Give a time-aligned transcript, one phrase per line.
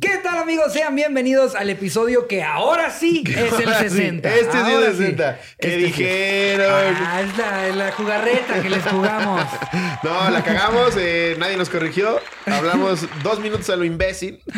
[0.00, 0.74] ¿Qué tal amigos?
[0.74, 4.28] Sean bienvenidos al episodio que ahora sí es el Ahora sí, 60.
[4.28, 5.38] este es el Ahora 60.
[5.58, 5.84] ¿Qué Este sí.
[5.86, 6.94] dijeron?
[7.00, 9.42] Ah, es la, la jugarreta que les jugamos.
[10.02, 12.20] No, la cagamos, eh, nadie nos corrigió.
[12.44, 14.40] Hablamos dos minutos a lo imbécil.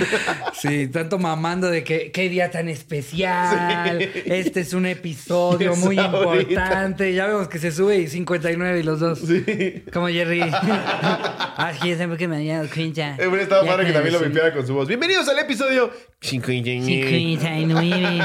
[0.54, 3.98] Sí, tanto mamando de que qué día tan especial.
[4.00, 4.22] Sí.
[4.24, 6.42] Este es un episodio Es muy ahorita.
[6.60, 7.12] importante.
[7.12, 9.20] Ya vemos que se sube y 59 y los dos.
[9.20, 9.84] Sí.
[9.92, 10.40] Como Jerry.
[10.52, 12.62] ah, sí, yo siempre que me había.
[12.62, 14.88] Eh, Hubiera estado padre que también lo subí vipiara con su voz.
[14.88, 15.75] Bienvenidos al episodio
[16.20, 17.08] 59.
[17.08, 18.20] 59.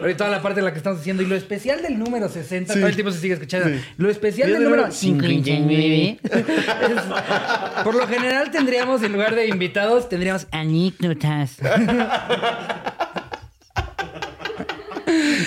[0.00, 1.22] Ahorita toda la parte en la que estamos diciendo.
[1.22, 2.78] Y lo especial del número 60, Sí.
[2.80, 3.68] todo el tiempo se sigue escuchando.
[3.68, 3.80] Sí.
[3.98, 6.18] Lo especial del el número número 59.
[6.24, 11.56] es- por lo general tendríamos, en lugar de invitados, tendríamos anécdotas.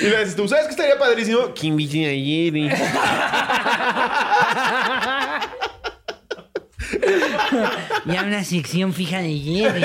[0.01, 1.54] Y le dices tú, ¿sabes qué estaría padrísimo?
[1.54, 2.70] Que inviten a Jerry.
[8.05, 9.84] Ya una sección fija de Jerry.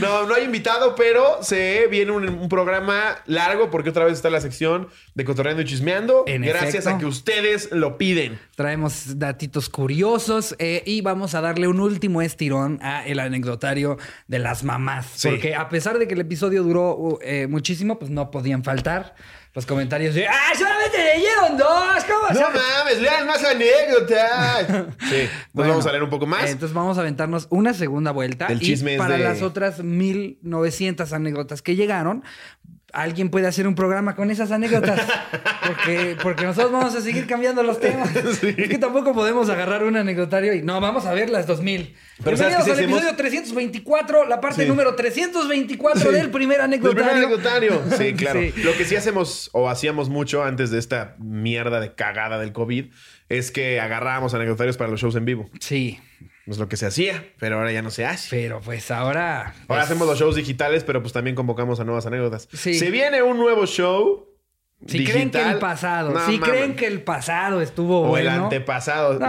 [0.00, 4.30] No, no hay invitado, pero se viene un, un programa largo porque otra vez está
[4.30, 6.24] la sección de Cotorreando y Chismeando.
[6.26, 6.90] En gracias efecto.
[6.90, 8.38] a que ustedes lo piden.
[8.56, 14.38] Traemos datitos curiosos eh, y vamos a darle un último estirón a el anecdotario de
[14.38, 15.06] las mamás.
[15.14, 15.28] Sí.
[15.28, 19.14] Porque a pesar de que el episodio duró uh, eh, muchísimo, pues no podían faltar
[19.54, 22.04] los comentarios de ¡Ah, solamente leyeron dos!
[22.04, 22.60] ¿Cómo No sabes?".
[22.78, 24.66] mames, lean más anécdotas.
[25.08, 26.44] Sí, nos Bueno, vamos a leer un poco más.
[26.44, 28.46] eh, Entonces vamos a aventarnos una segunda vuelta.
[28.48, 32.24] El chisme y es para de- las otras 1900 anécdotas que llegaron,
[32.94, 35.00] alguien puede hacer un programa con esas anécdotas.
[35.66, 38.10] Porque, porque nosotros vamos a seguir cambiando los temas.
[38.40, 38.54] Sí.
[38.56, 41.94] Es que tampoco podemos agarrar un anecdotario y no, vamos a ver las 2000.
[42.22, 42.98] Pero ¿sabes Bienvenidos al hacemos?
[43.00, 44.68] episodio 324, la parte Sí.
[44.68, 46.08] número 324 Sí.
[46.16, 47.04] del primer Del anecdotario.
[47.04, 47.82] primer anecdotario.
[47.96, 48.40] Sí, claro.
[48.62, 52.86] Lo que sí hacemos o hacíamos mucho antes de esta mierda de cagada del COVID
[53.28, 55.48] es que agarrábamos anecdotarios para los shows en vivo.
[55.60, 55.98] Sí,
[56.46, 58.28] Es lo que se hacía, pero ahora ya no se hace.
[58.30, 59.40] pero pues ahora.
[59.46, 62.48] Ahora pues, hacemos los shows digitales, pero pues también convocamos a nuevas anécdotas.
[62.52, 62.74] Sí.
[62.74, 64.28] Se viene un nuevo show.
[64.86, 65.14] Si digital.
[65.14, 66.48] creen que el pasado, No si mames.
[66.50, 68.44] creen que el pasado estuvo O el bueno.
[68.44, 69.18] antepasado.
[69.18, 69.26] No,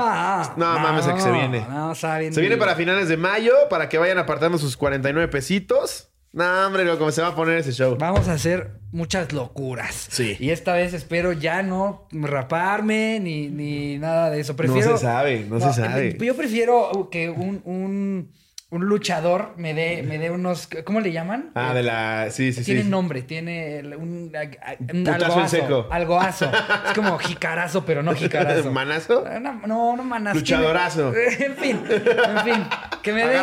[0.57, 1.65] no, mames, el que se viene.
[1.69, 2.33] No, saben.
[2.33, 6.09] Se viene para finales de mayo para que vayan apartando sus 49 pesitos.
[6.35, 7.95] No, hombre, lo como se va a poner ese show.
[7.97, 10.07] Vamos a hacer muchas locuras.
[10.11, 10.35] Sí.
[10.37, 14.53] Y esta vez espero ya no raparme ni, ni nada de eso.
[14.53, 14.91] Prefiero.
[14.91, 16.17] No se sabe, no se sabe.
[16.19, 18.31] Yo prefiero que un, un,
[18.71, 20.67] un luchador me dé, me dé unos.
[20.85, 21.51] ¿Cómo le llaman?
[21.55, 22.27] Ah, de la.
[22.31, 22.89] Sí, sí, Tiene sí.
[22.89, 25.47] nombre, tiene un, un Putazo en algoazo.
[25.47, 25.87] seco.
[25.91, 26.51] Algoazo.
[26.87, 28.71] Es como jicarazo, pero no jicarazo.
[28.71, 29.23] ¿Manazo?
[29.39, 30.39] No, no, no manazo.
[30.39, 31.13] Luchadorazo.
[31.39, 32.67] En fin, en fin.
[33.01, 33.39] Que me dé.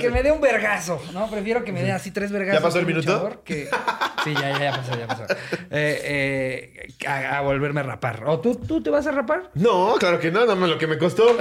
[0.00, 1.30] Que me dé un vergazo, ¿no?
[1.30, 2.60] Prefiero que me dé así tres vergazos.
[2.60, 3.42] ¿Ya pasó el minuto?
[3.44, 3.68] Que...
[4.24, 5.22] Sí, ya, ya, ya pasó, ya pasó.
[5.70, 8.22] Eh, eh, a, a volverme a rapar.
[8.26, 9.50] ¿O tú, tú te vas a rapar?
[9.54, 11.38] No, claro que no, dame lo que me costó.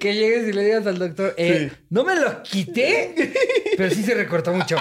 [0.00, 1.76] Que llegues y le digas al doctor, eh, Sí.
[1.90, 3.32] no me lo quité,
[3.76, 4.76] pero sí se recortó mucho.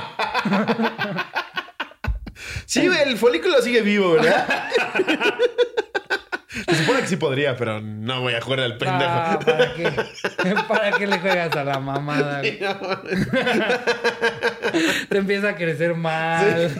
[2.65, 4.47] Sí, el folículo sigue vivo, ¿verdad?
[6.67, 9.09] Se supone que sí podría, pero no voy a jugar al pendejo.
[9.09, 9.91] Ah, ¿para qué?
[10.67, 12.39] ¿Para qué le juegas a la mamada?
[12.39, 12.59] güey?
[15.09, 16.71] Te empieza a crecer mal.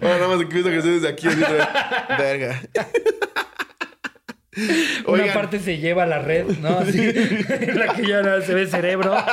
[0.00, 1.26] Ahora nada más empiezo a crecer desde aquí.
[1.28, 1.40] así,
[4.56, 4.74] Verga.
[5.06, 6.78] Una Oigan, parte se lleva a la red, ¿no?
[6.78, 9.16] Así, en la que ya no se ve cerebro.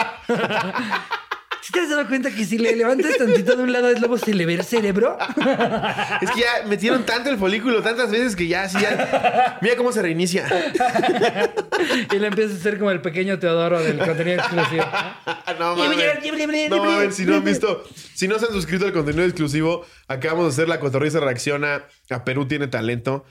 [1.62, 4.18] ¿Sí te has dado cuenta que si le levantas tantito de un lado del lobo
[4.18, 5.16] se le ve el cerebro?
[6.22, 9.60] es que ya metieron tanto el folículo tantas veces que ya así ya.
[9.62, 10.48] Mira cómo se reinicia.
[12.12, 14.86] Y le empieza a ser como el pequeño Teodoro del contenido exclusivo.
[15.60, 16.70] no mames.
[16.70, 17.84] No mames, si no han visto,
[18.16, 22.24] si no se han suscrito al contenido exclusivo, acabamos de hacer la cotorriza reacciona a
[22.24, 23.24] Perú tiene talento.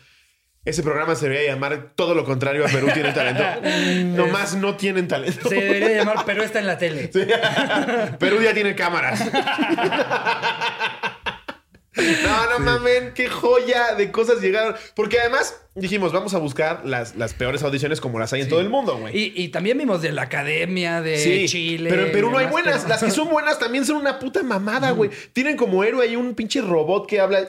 [0.63, 3.43] Ese programa se debería llamar todo lo contrario a Perú tiene talento.
[4.23, 5.49] Nomás no tienen talento.
[5.49, 7.11] Se debería llamar, pero está en la tele.
[7.13, 7.21] Sí.
[8.19, 9.25] Perú ya tiene cámaras.
[12.23, 14.75] No, no mamen, qué joya de cosas llegaron.
[14.95, 18.61] Porque además dijimos, vamos a buscar las, las peores audiciones como las hay en todo
[18.61, 19.17] el mundo, güey.
[19.17, 21.91] Y, y también vimos de la academia de Sí, Chile.
[21.91, 22.87] pero en Perú no hay buenas.
[22.89, 25.11] Las que son buenas también son una puta mamada, güey.
[25.33, 27.39] Tienen como héroe ahí un pinche robot que habla.
[27.39, 27.49] "Hola,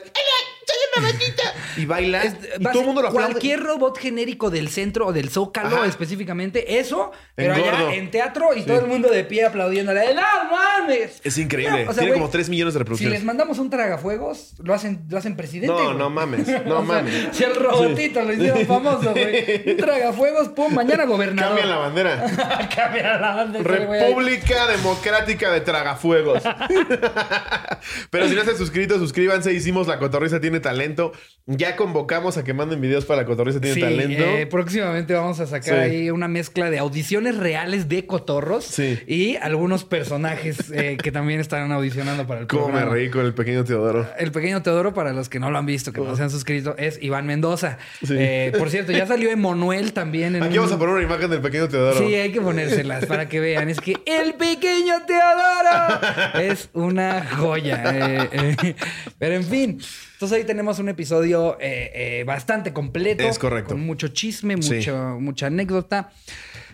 [0.66, 1.42] soy una batita.
[1.76, 2.22] Y baila.
[2.22, 3.30] Es- y todo el mundo lo aplaude.
[3.32, 5.86] Cualquier robot genérico del centro o del Zócalo Ajá.
[5.86, 7.88] específicamente, eso, pero Engordo.
[7.88, 10.14] allá en teatro y todo el mundo de pie aplaudiéndole.
[10.14, 11.20] ¡No mames!
[11.24, 11.84] Es increíble.
[11.84, 13.24] No, o sea, Tiene como 3 millones de Si les reproducciones.
[13.24, 15.72] mandamos un tragafuegos, lo hacen, lo hacen presidente.
[15.74, 16.46] No, no mames.
[16.66, 17.14] No O sea, mames.
[17.32, 19.70] Si el robotito lo hicieron famoso, güey.
[19.72, 21.50] Un tragafuegos, pum, mañana gobernador.
[21.56, 22.68] Cambian la bandera.
[22.74, 23.62] Cambia la ahí.
[23.62, 26.42] República Democrática de Tragafuegos.
[28.10, 29.52] Pero si no se han suscrito, suscríbanse.
[29.52, 31.12] Hicimos La Cotorriza Tiene Talento.
[31.12, 31.32] talento.
[31.46, 34.22] Ya convocamos a que manden videos para la cotorriza tiene Sí, talento.
[34.22, 35.80] eh, próximamente vamos a sacar Sí.
[35.80, 39.00] ahí una mezcla de audiciones reales de cotorros Sí.
[39.08, 42.94] y algunos personajes eh, que también estarán audicionando para el Cómo me programa.
[42.94, 44.06] reí con el pequeño Teodoro.
[44.18, 46.76] El pequeño Teodoro, para los que no lo han visto, que no se han suscrito,
[46.78, 47.76] es Iván Mendoza.
[48.08, 50.36] Eh, por cierto, ya salió Emanuel también.
[50.36, 51.98] En Aquí un- vamos a poner una imagen del pequeño Teodoro.
[51.98, 53.68] Sí, hay que ponérselas para que vean.
[53.68, 57.82] Es que el pequeño Teodoro es una joya.
[57.84, 58.74] eh.
[59.18, 59.80] Pero en fin,
[60.22, 61.90] entonces ahí tenemos un episodio eh,
[62.20, 63.24] eh, bastante completo.
[63.24, 63.70] Es correcto.
[63.74, 64.74] Con mucho chisme, Sí.
[64.76, 66.12] mucho, mucha anécdota.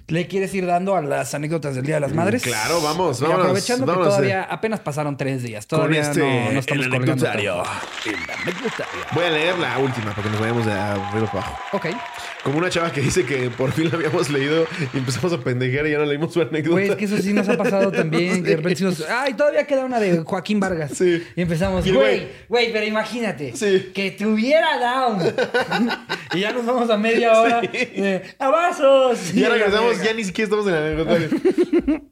[0.09, 2.43] ¿Le quieres ir dando a las anécdotas del Día de las Madres?
[2.43, 4.47] claro, vamos, Y vámonos, aprovechando vámonos, que todavía eh.
[4.49, 5.67] apenas pasaron tres días.
[5.67, 7.63] Con Todavía este, no, no estamos el anecdotario.
[9.13, 11.59] Voy a leer la última para que nos vayamos de arriba para abajo.
[11.73, 11.87] Ok.
[12.43, 14.65] Como una chava que dice que por fin la habíamos leído
[14.95, 16.71] y empezamos a pendejear y ya no leímos su anécdota.
[16.71, 18.43] Güey, es que eso sí nos ha pasado también.
[18.43, 20.93] Que de repente decimos, ay, todavía queda una de Joaquín Vargas.
[20.95, 21.23] Sí.
[21.37, 23.91] Y empezamos, güey, güey- pero imagínate, Sí.
[23.95, 25.19] que tuviera down.
[26.35, 27.61] y ya nos vamos a media hora.
[27.73, 29.35] eh, ¡Abrazos!
[29.35, 31.29] Y ya regresamos, ya ni siquiera estamos en el anecdotario.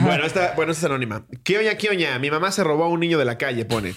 [0.00, 1.26] bueno, esta, bueno, esta es anónima.
[1.44, 2.18] ¿Qué oña, qué oña?
[2.18, 3.94] Mi mamá se robó a un niño de la calle, pone.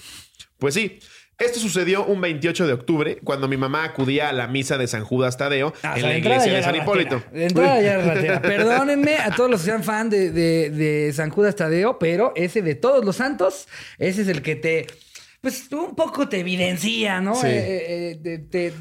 [0.57, 0.99] Pues sí.
[1.39, 5.03] Esto sucedió un 28 de octubre, cuando mi mamá acudía a la misa de San
[5.03, 7.15] Judas Tadeo Ah, en la iglesia de San Hipólito.
[7.15, 7.31] ratera.
[7.33, 8.41] De entrada ya era ratera.
[8.43, 12.61] Perdónenme a todos los que sean fan de, de- de San Judas Tadeo, pero ese
[12.61, 13.67] de todos los santos,
[13.97, 14.85] ese es el que te,
[15.41, 17.33] pues un poco te evidencia, ¿no?
[17.33, 17.47] Sí.
[17.47, 18.37] Eh, eh, eh, te-
[18.69, 18.73] te-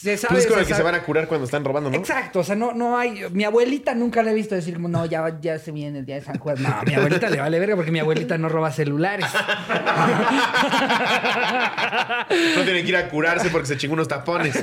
[0.00, 0.34] se sabe.
[0.34, 1.96] Pues es con el que se van a curar cuando están robando, ¿no?
[1.96, 3.24] Exacto, o sea, no, no hay.
[3.32, 6.14] Mi abuelita nunca la he visto decir, como, no, ya, ya se viene el día
[6.14, 6.62] de San Juan.
[6.62, 9.26] No, mi abuelita le vale verga porque mi abuelita no roba celulares.
[12.56, 14.56] No tienen que ir a curarse porque se chingó unos tapones.
[14.56, 14.62] O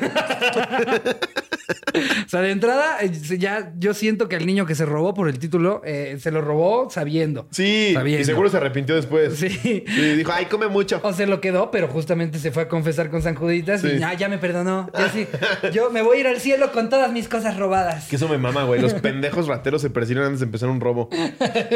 [2.29, 5.39] sea, de entrada, eh, ya yo siento que el niño que se robó por el
[5.39, 7.47] título eh, se lo robó sabiendo.
[7.51, 8.21] Sí, Sabiendo.
[8.21, 9.35] y seguro se arrepintió después.
[9.38, 9.83] Sí.
[9.88, 10.99] Y dijo, ay, come mucho.
[11.03, 13.88] O se lo quedó, pero justamente se fue a confesar con San Juditas Sí.
[13.97, 14.89] y ya me perdonó.
[14.97, 15.25] Ya sí,
[15.74, 18.06] yo me voy a ir al cielo con todas mis cosas robadas.
[18.07, 18.81] Que eso me mama, güey.
[18.81, 21.10] Los pendejos rateros se persiguen antes de empezar un robo.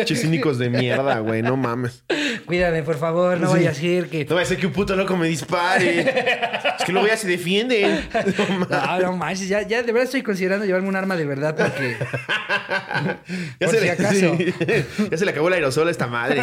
[0.05, 1.41] Chisínicos de mierda, güey.
[1.41, 2.03] No mames.
[2.45, 3.53] Cuídame, por favor, no Sí.
[3.53, 4.25] vaya a ser que.
[4.25, 5.99] No vaya a ser que un puto loco me dispare.
[6.79, 8.07] es que luego ya se defienden.
[8.37, 8.69] No mames.
[8.69, 11.97] No, no manches, ya, ya de verdad estoy considerando llevarme un arma de verdad porque.
[13.59, 14.13] Ya Por se si le, acaso.
[14.37, 14.53] sí.
[15.11, 16.41] ya se le acabó el aerosol a esta madre.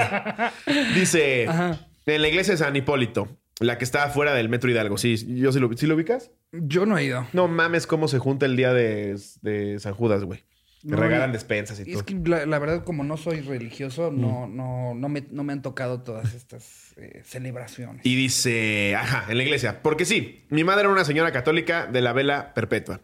[0.94, 1.78] Dice, Ajá.
[2.06, 3.28] en la iglesia de San Hipólito,
[3.60, 4.98] la que está afuera del Metro Hidalgo.
[4.98, 6.30] Sí, yo sí lo, ¿sí lo ubicas?
[6.52, 7.26] Yo no he ido.
[7.32, 10.44] No mames cómo se junta el día de, de San Judas, güey.
[10.82, 12.04] Que No, regalan despensas y Es todo.
[12.04, 15.62] que la, la verdad, como no soy religioso, no, no, no, me, no me han
[15.62, 18.04] tocado todas estas eh, celebraciones.
[18.06, 19.82] Y dice, ajá, en la iglesia.
[19.82, 23.00] Porque sí, mi madre era una señora católica de la vela perpetua.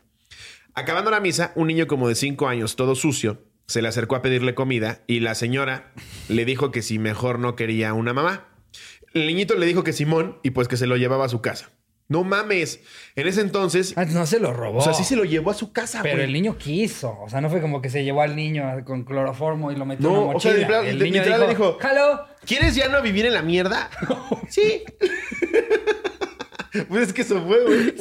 [0.74, 4.22] Acabando la misa, un niño como de cinco años, todo sucio, se le acercó a
[4.22, 5.92] pedirle comida y la señora
[6.28, 8.48] le dijo que si mejor no quería una mamá.
[9.14, 11.70] El niñito le dijo que Simón y pues que se lo llevaba a su casa.
[12.08, 12.80] No mames.
[13.16, 14.78] En ese entonces, Ah, no se lo robó.
[14.78, 16.26] o sea, sí se lo llevó a su casa, Pero güey.
[16.26, 17.16] el niño quiso.
[17.20, 20.08] O sea, no fue como que se llevó al niño con cloroformo y lo metió
[20.10, 20.66] No, en una o sea, mochila.
[20.68, 22.26] literal- el de- niño literal le dijo, dijo- ¡Halo!
[22.44, 23.88] ¿Quieres ya no vivir en la mierda?
[24.48, 24.82] sí.
[26.88, 27.94] pues es que eso fue, güey.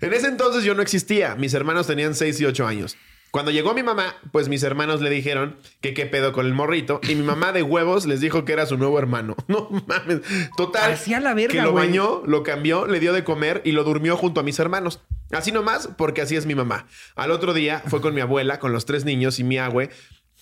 [0.00, 1.34] En ese entonces yo no existía.
[1.34, 2.96] Mis hermanos tenían 6 y 8 años.
[3.30, 7.00] Cuando llegó mi mamá, pues mis hermanos le dijeron que qué pedo con el morrito.
[7.08, 9.36] Y mi mamá de huevos les dijo que era su nuevo hermano.
[9.48, 10.20] No mames.
[10.56, 10.92] Total.
[10.92, 11.86] Hacía la verga, Que lo güey.
[11.86, 15.00] bañó, lo cambió, le dio de comer y lo durmió junto a mis hermanos.
[15.32, 16.86] Así nomás, porque así es mi mamá.
[17.14, 19.90] Al otro día fue con mi abuela, con los tres niños y mi abue,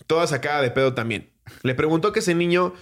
[0.07, 1.31] toda sacada de pedo también.
[1.63, 2.73] Le preguntó que ese niño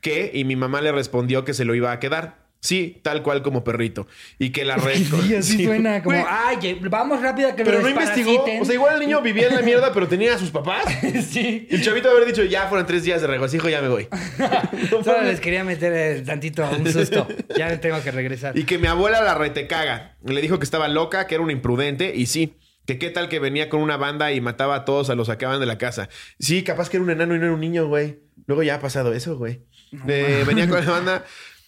[0.00, 2.43] qué y mi mamá le respondió que se lo iba a quedar.
[2.64, 4.06] Sí, tal cual como perrito.
[4.38, 4.94] Y que la red.
[4.96, 5.64] Sí, así Sí.
[5.66, 8.30] suena como, Güey, ay, vamos rápido a que pero no investigó.
[8.30, 8.62] desparasiten".
[8.62, 10.82] O sea, igual el niño vivía en la mierda, pero tenía a sus papás.
[11.28, 11.68] sí.
[11.70, 14.08] Y el chavito haber dicho, ya fueron tres días de regocijo, ya me voy.
[15.04, 17.28] Solo les quería meter eh, tantito un susto.
[17.54, 18.56] Ya tengo que regresar.
[18.58, 20.16] Y que mi abuela la retecaga.
[20.24, 22.54] Le dijo que estaba loca, que era una imprudente, y sí.
[22.86, 25.32] Que qué tal que venía con una banda y mataba a todos a los que
[25.34, 26.08] sacaban de la casa.
[26.38, 28.20] Sí, capaz que era un enano y no era un niño, güey.
[28.46, 29.60] Luego ya ha pasado eso, güey.
[30.08, 31.24] Eh, venía con la banda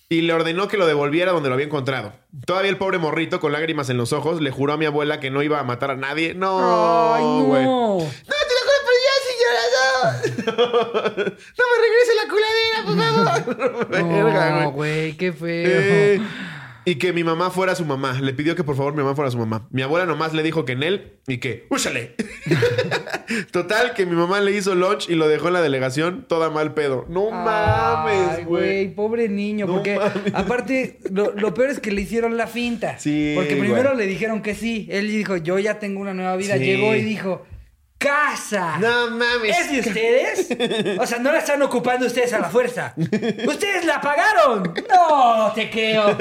[0.08, 2.12] y le ordenó que lo devolviera donde lo había encontrado.
[2.46, 5.30] Todavía el pobre morrito, con lágrimas en los ojos, le juró a mi abuela que
[5.30, 6.34] no iba a matar a nadie.
[6.34, 7.64] No, Ay, güey.
[7.64, 7.98] no.
[7.98, 9.86] No, te lo juro por Dios, señora, no.
[11.58, 13.86] No me regrese la coladera, por favor.
[14.62, 14.72] No, güey.
[14.72, 15.68] güey, qué feo.
[15.70, 16.20] Eh,
[16.86, 18.14] y que mi mamá fuera su mamá.
[18.22, 19.68] Le pidió que por favor mi mamá fuera su mamá.
[19.70, 22.14] Mi abuela nomás le dijo que en él y que ¡úsale!
[23.50, 26.74] Total, que mi mamá le hizo lunch y lo dejó en la delegación toda mal
[26.74, 27.04] pedo.
[27.08, 28.94] No Ay, mames, güey.
[28.94, 30.34] Pobre niño, No porque mames.
[30.34, 32.98] aparte, lo, lo peor es que le hicieron la finta.
[32.98, 33.98] Sí, Porque primero güey.
[33.98, 34.86] le dijeron que sí.
[34.90, 36.54] Él dijo, yo ya tengo una nueva vida.
[36.56, 36.64] Sí.
[36.64, 37.44] Llegó y dijo,
[37.98, 38.78] casa.
[38.78, 39.58] No mames.
[39.58, 40.98] ¿Es de ustedes?
[41.00, 42.94] O sea, no la están ocupando ustedes a la fuerza.
[42.96, 44.74] ¡Ustedes la pagaron!
[44.88, 46.16] No, te creo.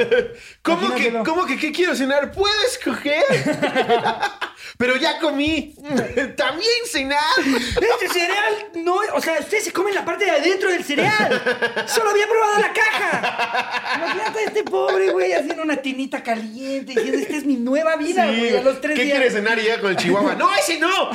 [0.61, 1.13] ¿Cómo que.
[1.25, 2.31] ¿Cómo que qué quiero cenar?
[2.31, 3.23] ¿Puedes coger?
[4.77, 5.73] Pero ya comí.
[6.37, 7.19] También cenar.
[7.39, 8.53] Este cereal
[8.83, 11.41] no, o sea, ustedes se comen la parte de adentro del cereal.
[11.87, 13.95] Solo había probado la caja.
[13.95, 18.27] Imagínate a este pobre güey haciendo una tinita caliente diciendo, esta es mi nueva vida,
[18.29, 19.17] Sí, güey, a los tres ¿Qué días.
[19.17, 20.35] quieres cenar y ya con el chihuahua?
[20.37, 21.09] ¡No, ese no!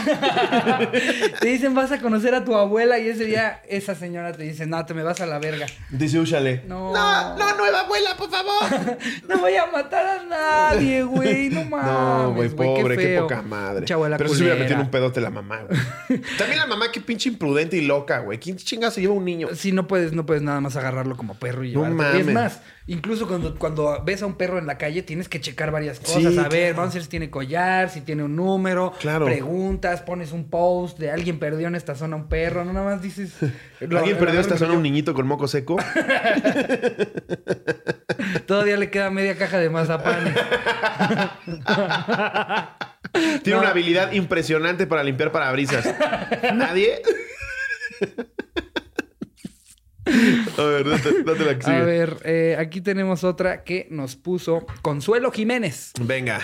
[1.41, 4.67] Te dicen, vas a conocer a tu abuela y ese día esa señora te dice,
[4.67, 5.67] no, te me vas a la verga.
[5.91, 6.63] Dice Úchale.
[6.67, 6.93] No.
[6.93, 8.51] No, no, nueva abuela, por favor.
[9.29, 11.51] No voy a matar a nadie, güey.
[11.51, 11.87] No mames.
[11.87, 13.23] No, güey, pobre, qué, feo.
[13.23, 13.93] poca madre.
[13.93, 14.65] Abuela Pero si se hubiera culera.
[14.69, 16.21] metido en un pedote la mamá, güey.
[16.39, 18.39] También la mamá, qué pinche imprudente y loca, güey.
[18.39, 19.49] ¿Quién chinga se lleva un niño?
[19.55, 22.19] Sí, no puedes, no puedes nada más agarrarlo como perro y No llevártelo.
[22.19, 25.41] Y es más, incluso cuando, cuando ves a un perro en la calle, tienes que
[25.41, 26.33] checar varias cosas.
[26.33, 26.77] Sí, a ver, claro.
[26.77, 28.93] vamos a ver si tiene collar, si tiene un número.
[29.01, 29.27] Claro.
[29.27, 32.65] Preguntas, pones un post de alguien perdió en esta zona un perro.
[32.65, 33.33] No nada más dices.
[33.81, 35.77] lo- ¿Alguien perdió agarro esta zona un niñito con moco seco?
[38.47, 40.35] Todavía le queda media caja de mazapán.
[43.43, 45.95] Tiene una habilidad impresionante para limpiar parabrisas.
[46.55, 47.03] ¿Nadie?
[50.59, 54.67] A ver, date, date la que a ver, eh, aquí tenemos otra que nos puso
[54.83, 55.93] Consuelo Jiménez.
[56.01, 56.41] Venga.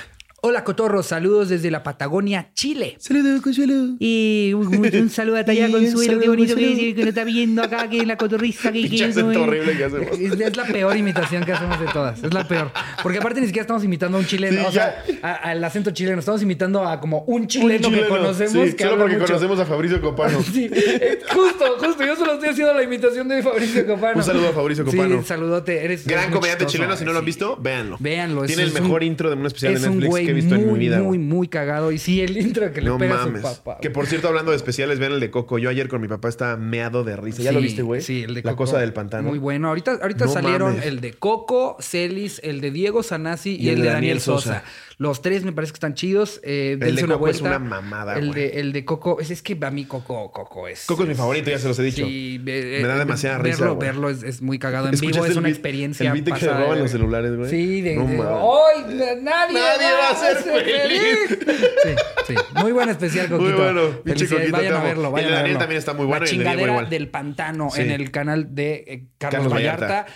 [0.48, 1.06] Hola, Cotorros.
[1.06, 2.94] Saludos desde la Patagonia, Chile.
[3.00, 3.96] Saludos, Consuelo.
[3.98, 6.94] Y un, un saludo a Talla Y Consuelo, qué bonito que, Consuelo.
[6.94, 10.06] que nos está viendo acá, que la cotorriza que acento que- horrible que hacemos.
[10.20, 12.22] Es, es la peor imitación que hacemos de todas.
[12.22, 12.70] Es la peor.
[13.02, 14.60] Porque aparte ni siquiera estamos imitando a un chileno.
[14.60, 15.02] Sí, o sea,
[15.42, 16.20] al acento chileno.
[16.20, 18.68] Estamos imitando a como un chileno, que conocemos.
[18.68, 19.26] Sí, que solo porque mucho.
[19.26, 20.38] conocemos a Fabricio Copano.
[20.52, 22.04] Sí, eh, justo, justo.
[22.06, 24.18] Yo solo estoy haciendo la imitación de Fabricio Copano.
[24.18, 25.22] Un saludo a Fabricio Copano.
[25.22, 25.84] Sí, saludote.
[25.84, 26.96] Eres Gran comediante chistoso, chileno.
[26.96, 27.96] Si no lo han visto, véanlo.
[27.98, 28.44] Véanlo.
[28.44, 30.70] es- Tiene el es mejor intro de un especial es de Netflix visto en mi
[30.70, 31.00] muy, vida.
[31.00, 31.90] Muy, muy cagado.
[31.92, 33.44] Y sí, el intro que le No pega mames.
[33.44, 33.78] a su papá.
[33.80, 35.58] Que por cierto, hablando de especiales, vean el de Coco.
[35.58, 37.42] Yo ayer con mi papá estaba meado de risa.
[37.42, 38.00] ¿Ya lo viste, güey?
[38.00, 38.64] Sí, el de La Coco.
[38.64, 39.28] cosa del pantano.
[39.28, 39.68] Muy bueno.
[39.68, 40.86] Ahorita, ahorita No salieron mames.
[40.86, 44.62] el de Coco, Celis, el de Diego Sanasi y, el de Daniel Sosa.
[44.98, 46.40] Los tres me parece que están chidos.
[46.42, 48.40] Eh, El de una Coco es una mamada, El güey.
[48.40, 50.86] de, el de Coco, es, es que a mí Coco, Coco es.
[50.86, 52.06] Coco es mi favorito, ya se los he dicho.
[52.06, 54.86] Sí, eh, Me da eh, demasiada risa, Verlo, verlo es, es muy cagado.
[54.86, 56.10] En vivo ¿Escuchaste es el una beat- experiencia.
[56.12, 57.50] el beat que se roban los celulares, güey?
[57.50, 57.96] Sí, de.
[57.96, 58.16] No de-.
[58.22, 59.16] ¡Ay!
[59.22, 61.38] Nadie, Nadie va a ser feliz.
[61.86, 61.94] Sí,
[62.28, 62.34] sí.
[62.54, 63.56] Muy buen especial, Muy Coquito.
[63.62, 63.80] bueno.
[64.02, 64.50] Pinche Felicidades.
[64.50, 65.06] Coquito, Vayan a verlo.
[65.08, 67.90] El Vayan de a Daniel también está muy bueno La el chingadera del pantano en
[67.90, 70.06] el canal de Carlos, Vallarta.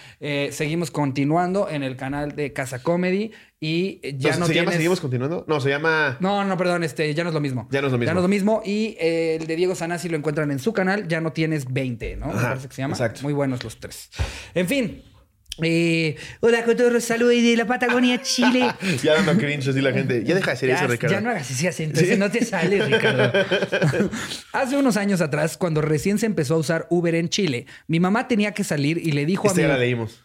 [0.50, 3.30] Seguimos continuando en el canal de Casa Comedy
[3.62, 4.74] y ya Entonces, no ¿Se llama tienes...
[4.76, 5.44] Seguimos Continuando?
[5.46, 6.16] No, se llama...
[6.20, 7.68] No, no, perdón, este, ya no es lo mismo.
[7.70, 8.08] Ya no es lo mismo.
[8.10, 8.62] Ya no es lo mismo.
[8.64, 11.06] Y eh, el de Diego Sanasi lo encuentran en su canal.
[11.08, 12.26] Ya no tienes 20, ¿no?
[12.28, 12.94] Me Ajá, parece que se llama.
[12.94, 13.20] exacto.
[13.22, 14.08] Muy buenos los tres.
[14.54, 15.02] En fin.
[15.62, 18.72] Eh, hola, Cotorro, saludos de la Patagonia, Chile.
[19.02, 20.24] Ya dando cringe así la gente.
[20.24, 21.14] Ya deja de hacer Ya, eso, Ricardo.
[21.14, 23.30] ya no hagas ese acento, ese no te sale, Ricardo.
[24.54, 28.26] Hace unos años atrás, cuando recién se empezó a usar Uber en Chile, mi mamá
[28.26, 29.72] tenía que salir y le dijo Esta a ya mi...
[29.74, 30.24] la leímos.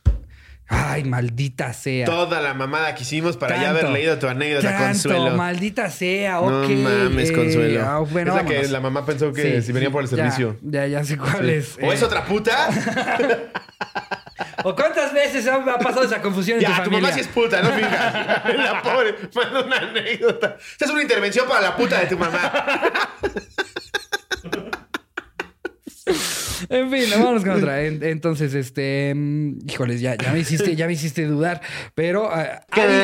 [0.67, 2.05] Ay, maldita sea.
[2.05, 5.37] Toda la mamada que hicimos para ya haber leído tu anécdota, tanto, Consuelo.
[5.37, 6.69] maldita sea, No ok.
[6.69, 7.83] mames, eh, Consuelo.
[7.85, 10.07] ah, bueno, es la que la mamá pensó que Sí, si venía sí, por el
[10.09, 10.57] servicio.
[10.63, 11.51] Ya, ya, sé cuál Sí.
[11.51, 11.77] es.
[11.81, 11.93] ¿O eh.
[11.93, 12.69] es otra puta?
[14.63, 17.01] ¿O cuántas veces ha pasado esa confusión en ya, tu tu familia?
[17.01, 18.13] mamá sí es puta, no finjas.
[18.57, 20.57] la pobre, manda una anécdota.
[20.71, 22.51] Esta es una intervención para la puta de tu mamá.
[26.69, 27.83] En fin, vámonos con otra.
[27.83, 31.61] En- Entonces, este, mm, híjoles, ya, ya me hiciste, ya me hiciste dudar.
[31.93, 32.29] Pero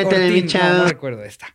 [0.06, 1.46] Ortín, no, no recuerdo esta.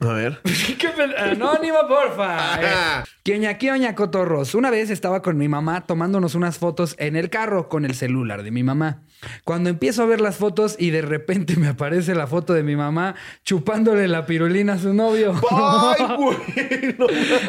[0.00, 0.40] A ver.
[0.78, 2.36] ¿Qué pel- Anónimo, porfa.
[2.54, 3.00] Ajá.
[3.00, 4.54] Eh, Quioña, quioña, cotorros.
[4.54, 8.42] Una vez estaba con mi mamá tomándonos unas fotos en el carro con el celular
[8.42, 9.00] de mi mamá.
[9.44, 12.76] Cuando empiezo a ver las fotos y de repente me aparece la foto de mi
[12.76, 15.32] mamá chupándole la pirulina a su novio.
[15.50, 16.96] ¡Ay, güey!
[16.98, 17.06] No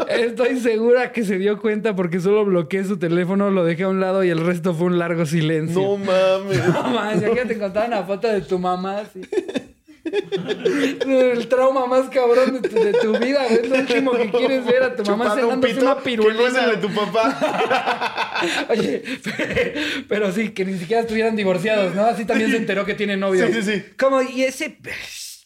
[0.07, 3.99] Estoy segura que se dio cuenta porque solo bloqueé su teléfono, lo dejé a un
[3.99, 5.81] lado y el resto fue un largo silencio.
[5.81, 6.67] No mames.
[6.69, 9.19] No manches, ya que te encontraron una foto de tu mamá, así.
[11.05, 13.61] El trauma más cabrón de tu, de tu vida, güey.
[13.61, 16.01] Es lo último que quieres ver a tu mamá Chupando un cenándose pito una que
[16.03, 16.41] pirulina.
[16.41, 18.41] no es el de tu papá.
[18.69, 19.03] Oye,
[20.07, 22.05] pero sí, que ni siquiera estuvieran divorciados, ¿no?
[22.05, 23.47] Así también se enteró que tiene novio.
[23.47, 23.83] Sí, sí, sí.
[23.97, 24.21] ¿Cómo?
[24.21, 24.77] ¿Y ese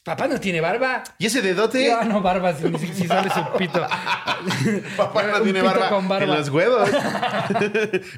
[0.03, 1.03] papá no tiene barba?
[1.19, 1.91] ¿Y ese dedote?
[1.91, 3.79] Ah, no, barba, si, sale su pito.
[4.97, 6.25] Papá no Un tiene barba, con barba.
[6.25, 6.89] en los huevos.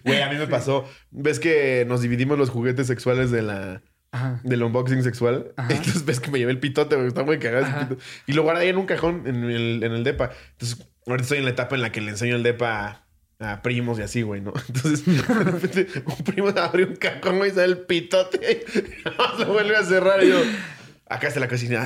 [0.06, 0.86] Güey, a mí me pasó.
[1.12, 3.82] ¿Ves que nos dividimos los juguetes sexuales de la...
[4.12, 4.42] Ajá.
[4.44, 5.54] Del unboxing sexual.
[5.70, 7.08] Entonces ves que me llevé el pitote, güey.
[7.08, 8.02] Está muy cagado pito.
[8.28, 10.32] Y lo guardé ahí en un cajón en el, en el depa.
[10.52, 13.06] Entonces, ahorita estoy en la etapa en la que le enseño el depa
[13.40, 14.54] a, a primos y así, güey, ¿no?
[14.68, 18.66] Entonces, de repente, un primo abre un cajón, güey, y sale el pitote.
[18.76, 20.42] Y lo vuelve a cerrar y yo...
[21.08, 21.84] Acá está la cocina.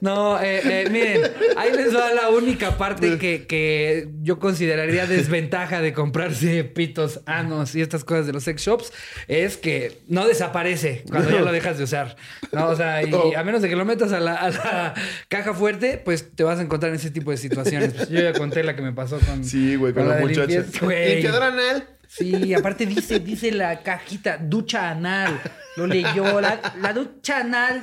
[0.00, 1.22] No, eh, eh, miren,
[1.56, 7.74] ahí les va la única parte que, que yo consideraría desventaja de comprarse pitos, anos
[7.74, 8.92] y estas cosas de los sex shops,
[9.28, 12.16] es que no desaparece cuando ya lo dejas de usar.
[12.52, 14.94] No, o sea, y a menos de que lo metas a la, a la
[15.28, 17.92] caja fuerte, pues te vas a encontrar en ese tipo de situaciones.
[17.92, 19.44] Pues yo ya conté la que me pasó con.
[19.44, 21.14] Sí, güey, con la güey.
[21.14, 21.88] Limpiador anal.
[22.08, 25.40] Sí, aparte dice, dice la cajita, ducha anal.
[25.76, 27.80] Lo leyó, la, la ducha anal.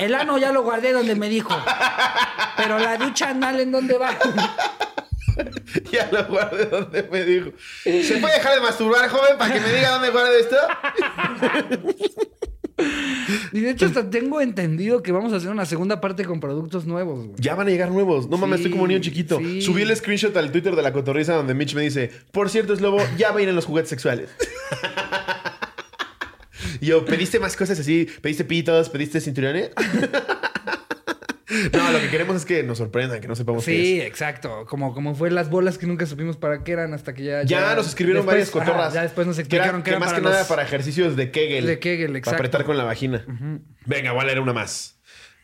[0.00, 1.54] El ano ya lo guardé donde me dijo.
[2.56, 4.16] Pero la ducha anal, ¿en dónde va?
[5.90, 7.50] Ya lo guardé donde me dijo.
[7.82, 10.56] ¿Se puede dejar de masturbar, joven, para que me diga dónde guarda esto?
[13.52, 16.86] Y de hecho, hasta tengo entendido que vamos a hacer una segunda parte con productos
[16.86, 17.36] nuevos, güey.
[17.38, 18.28] Ya van a llegar nuevos.
[18.28, 19.38] No mames, Sí, estoy como niño chiquito.
[19.38, 19.62] sí.
[19.62, 22.80] Subí el screenshot al Twitter de la cotorriza donde Mitch me dice: Por cierto, es
[22.80, 24.30] lobo, ya vienen los juguetes sexuales.
[26.80, 28.08] Y yo, ¿pediste más cosas así?
[28.20, 28.88] ¿Pediste pitos?
[28.90, 29.70] ¿Pediste cinturones?
[31.72, 34.66] no, lo que queremos es que nos sorprendan, que no sepamos qué Sí, exacto.
[34.68, 37.42] Como, como fue las bolas que nunca supimos para qué eran hasta que ya.
[37.44, 38.86] Ya, nos escribieron después- varias cotorras.
[38.88, 40.48] ajá, ya después nos Que explicaron era- que, que eran más para que nada los-
[40.48, 41.66] para ejercicios de Kegel.
[41.66, 42.36] De Kegel, Para exacto.
[42.36, 43.24] apretar con la vagina.
[43.86, 44.98] Venga, voy a leer una más.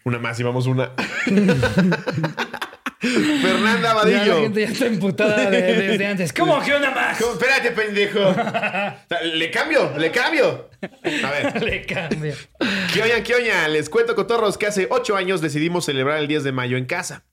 [0.04, 0.92] Una más y vamos una.
[3.00, 4.40] Fernanda Ya la Vadillo.
[4.42, 6.32] gente ya está emputada de- desde antes.
[6.32, 7.18] ¿Cómo que una más?
[7.18, 7.32] ¿Cómo?
[7.32, 8.20] Espérate, pendejo.
[9.34, 10.70] Le cambio, le cambio.
[11.24, 11.62] A ver.
[11.62, 12.34] Le cambia.
[12.92, 13.68] ¿Qué oña, qué oña?
[13.68, 17.24] Les cuento, cotorros, que hace ocho años decidimos celebrar el 10 de mayo en casa.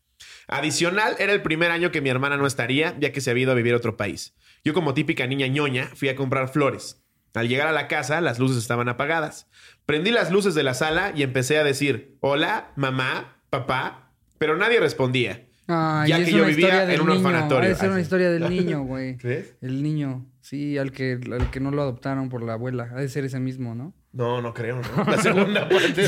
[0.47, 3.51] Adicional, era el primer año que mi hermana no estaría, ya que se había ido
[3.51, 4.33] a vivir a otro país.
[4.63, 7.03] Yo, como típica niña ñoña, fui a comprar flores.
[7.33, 9.47] Al llegar a la casa, las luces estaban apagadas.
[9.85, 14.06] Prendí las luces de la sala y empecé a decir, hola, mamá, papá,
[14.37, 15.43] pero nadie respondía.
[15.69, 17.19] Ay, Ya que yo vivía en un niño.
[17.19, 17.69] orfanatorio.
[17.69, 19.17] De ser Ah, una historia del niño, güey.
[19.17, 19.55] ¿Crees?
[19.61, 20.25] El niño.
[20.41, 22.89] Sí, al que, al que no lo adoptaron por la abuela.
[22.95, 23.93] Ha de ser ese mismo, ¿no?
[24.13, 25.03] No, no creo, ¿no?
[25.03, 26.07] La segunda parte.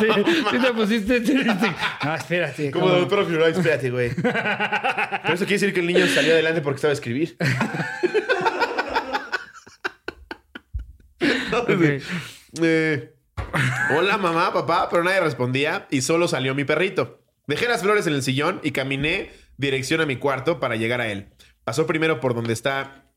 [0.00, 0.06] Sí,
[0.50, 1.72] sí te pusiste triste.
[2.02, 2.70] No, espérate.
[2.70, 2.96] Como ¿cómo?
[2.96, 4.10] del propio, ay, espérate, güey.
[4.14, 7.36] Pero eso quiere decir que el niño salió adelante porque estaba a escribir.
[12.62, 13.14] Eh,
[13.96, 17.19] hola, mamá, papá, pero nadie respondía y solo salió mi perrito.
[17.50, 21.08] Dejé las flores en el sillón y caminé dirección a mi cuarto para llegar a
[21.08, 21.30] él.
[21.64, 23.10] Pasó primero por donde está.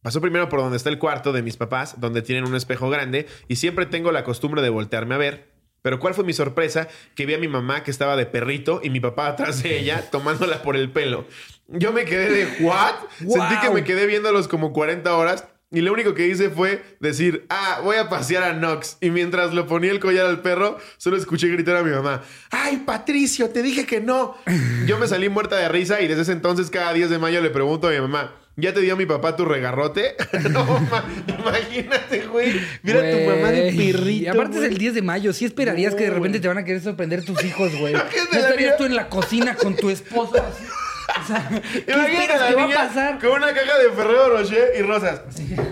[0.00, 3.26] Pasó primero por donde está el cuarto de mis papás, donde tienen un espejo grande,
[3.46, 5.52] y siempre tengo la costumbre de voltearme a ver.
[5.82, 6.88] Pero ¿cuál fue mi sorpresa?
[7.14, 10.08] Que vi a mi mamá que estaba de perrito y mi papá atrás de ella
[10.10, 11.26] tomándola por el pelo.
[11.68, 12.94] Yo me quedé de ¿what?
[13.18, 17.46] Sentí que me quedé viéndolos como 40 horas y lo único que hice fue decir,
[17.50, 18.96] ah, voy a pasear a Nox.
[19.00, 22.82] Y mientras le ponía el collar al perro, solo escuché gritar a mi mamá, ay,
[22.86, 24.36] Patricio, te dije que no.
[24.86, 27.50] Yo me salí muerta de risa y desde ese entonces cada 10 de mayo le
[27.50, 30.14] pregunto a mi mamá, ¿ya te dio mi papá tu regarrote?
[30.50, 32.52] no, ma- imagínate, güey.
[32.82, 33.92] Mira tu mamá de Güey.
[33.92, 34.10] perrito.
[34.10, 34.66] Y aparte güey.
[34.66, 35.32] es el 10 de mayo.
[35.32, 36.42] Sí esperarías No, que de repente güey.
[36.42, 37.94] te van a querer sorprender tus hijos, güey.
[37.94, 40.64] No estarías tú en la cocina con tu esposo así.
[41.06, 43.18] O sea, ¿qué Imagínate la que va a pasar?
[43.18, 45.20] Con una caja de Ferrero Rocher y rosas.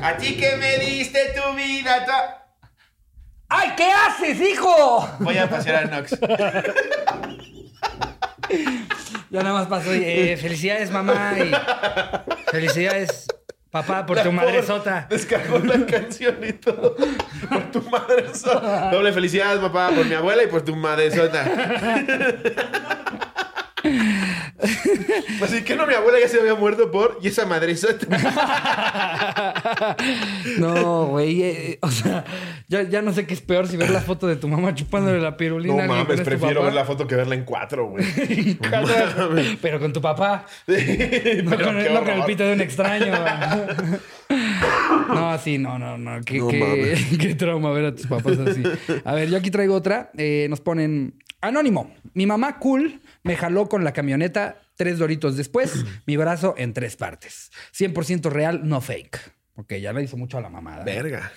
[0.02, 2.04] A ti que me diste tu vida.
[2.04, 2.46] ta-
[3.48, 5.08] ¡Ay, qué haces, hijo!
[5.20, 6.18] Voy a pasear a Nox.
[9.30, 9.94] Ya nada más pasó.
[9.94, 11.34] y, eh, felicidades, mamá.
[11.38, 11.52] Y
[12.50, 13.26] felicidades,
[13.70, 15.06] papá, por tu pobre madresota.
[15.08, 16.96] Descargó la canción y todo.
[17.48, 18.90] Por tu madresota.
[18.90, 21.44] Doble felicidades, papá, por mi abuela y por tu madresota.
[25.42, 28.06] Así que no, mi abuela ya se había muerto por y esa madresota.
[30.58, 31.42] No, güey.
[31.42, 32.24] eh, o sea,
[32.68, 35.20] ya, ya no sé qué es peor si ver la foto de tu mamá chupándole
[35.20, 35.86] la pirulina.
[35.86, 38.04] No mames, tu prefiero ver la foto que verla en cuatro, güey.
[39.62, 40.46] Pero con tu papá.
[40.66, 42.26] No, con, el, no con el horror.
[42.26, 43.12] pito de un extraño.
[45.08, 46.20] No, sí, no, no, no.
[46.24, 47.18] Qué, No qué- mames.
[47.18, 48.62] qué trauma ver a tus papás así.
[49.04, 50.10] A ver, yo aquí traigo otra.
[50.16, 51.92] Eh, nos ponen Anónimo.
[52.14, 56.96] Mi mamá cool me jaló con la camioneta tres doritos después, mi brazo en tres
[56.96, 57.50] partes.
[57.76, 59.18] 100% real, no fake.
[59.56, 60.84] Ok, ya le hizo mucho a la mamada.
[60.84, 61.32] Verga.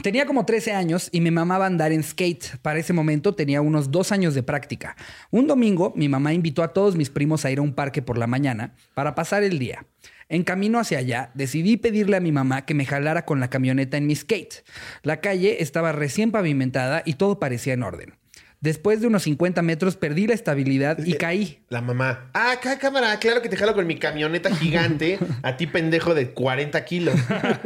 [0.00, 2.58] Tenía como 13 años y me mamaba andar en skate.
[2.62, 4.96] Para ese momento tenía unos dos años de práctica.
[5.32, 8.16] Un domingo, mi mamá invitó a todos mis primos a ir a un parque por
[8.16, 9.86] la mañana para pasar el día.
[10.28, 13.96] En camino hacia allá, decidí pedirle a mi mamá que me jalara con la camioneta
[13.96, 14.62] en mi skate.
[15.02, 18.17] La calle estaba recién pavimentada y todo parecía en orden.
[18.60, 21.62] Después de unos 50 metros perdí la estabilidad y caí.
[21.68, 22.30] La mamá.
[22.34, 25.18] Ah, acá cámara, claro que te jalo con mi camioneta gigante.
[25.42, 27.14] A ti, pendejo de 40 kilos.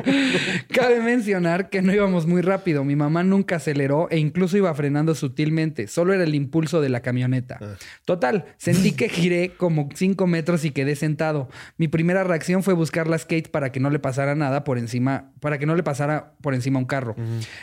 [0.68, 2.84] Cabe mencionar que no íbamos muy rápido.
[2.84, 5.86] Mi mamá nunca aceleró e incluso iba frenando sutilmente.
[5.86, 7.58] Solo era el impulso de la camioneta.
[8.04, 11.48] Total, sentí que giré como 5 metros y quedé sentado.
[11.78, 15.32] Mi primera reacción fue buscar la skate para que no le pasara nada por encima,
[15.40, 17.16] para que no le pasara por encima un carro.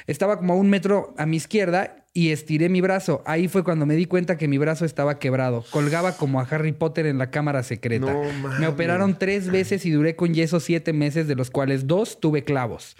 [0.07, 3.23] Estaba como a un metro a mi izquierda y estiré mi brazo.
[3.25, 5.63] Ahí fue cuando me di cuenta que mi brazo estaba quebrado.
[5.71, 8.11] Colgaba como a Harry Potter en la cámara secreta.
[8.11, 12.19] No me operaron tres veces y duré con yeso siete meses, de los cuales dos
[12.19, 12.97] tuve clavos.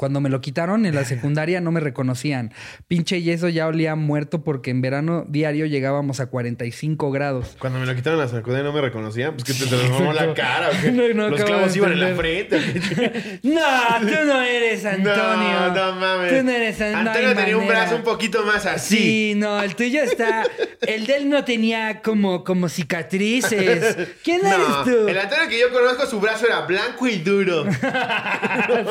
[0.00, 2.54] Cuando me lo quitaron en la secundaria no me reconocían.
[2.88, 7.54] Pinche yeso ya olía muerto porque en verano diario llegábamos a 45 grados.
[7.58, 9.34] Cuando me lo quitaron en la secundaria no me reconocían.
[9.34, 10.70] Pues que te transformó la cara.
[10.90, 12.58] Los clavos iban en la frente.
[13.42, 13.60] no,
[14.00, 15.12] tú no eres Antonio.
[15.18, 16.38] No, no mames.
[16.38, 17.10] Tú no eres Antonio.
[17.10, 18.96] Antonio tenía un brazo un poquito más así.
[18.96, 20.44] Sí, no, el tuyo está.
[20.80, 24.08] El de él no tenía como, como cicatrices.
[24.24, 25.08] ¿Quién eres tú?
[25.08, 27.66] El Antonio que yo conozco, su brazo era blanco y duro.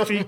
[0.08, 0.24] sí.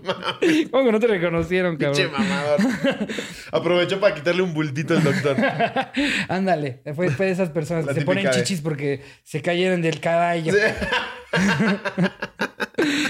[0.72, 1.96] ¿Cómo que no te reconocieron, cabrón?
[1.96, 2.60] Che, mamador.
[3.52, 5.36] Aprovechó para quitarle un bultito al doctor.
[6.30, 6.82] Ándale.
[6.96, 10.54] Fue, de esas personas que se ponen chichis porque se cayeron del caballo.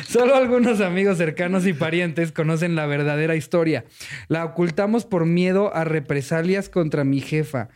[0.07, 3.85] Solo algunos amigos cercanos y parientes conocen la verdadera historia.
[4.27, 7.69] La ocultamos por miedo a represalias contra mi jefa.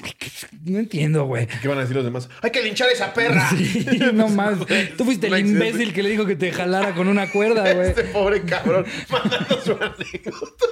[0.64, 1.46] No entiendo, güey.
[1.60, 2.28] ¿Qué van a decir los demás?
[2.40, 3.48] ¡Hay que linchar a esa perra!
[3.50, 4.58] Sí, no más.
[4.96, 7.88] Tú fuiste el imbécil que le dijo que te jalara con una cuerda, güey.
[7.88, 10.64] Este pobre cabrón mandando su anécdota.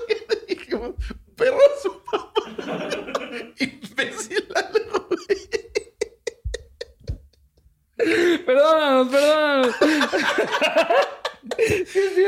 [0.49, 0.95] le dijimos,
[1.37, 2.43] perro su papá.
[3.59, 4.81] imbécil, güey.
[8.47, 9.75] Perdónanos, perdónanos.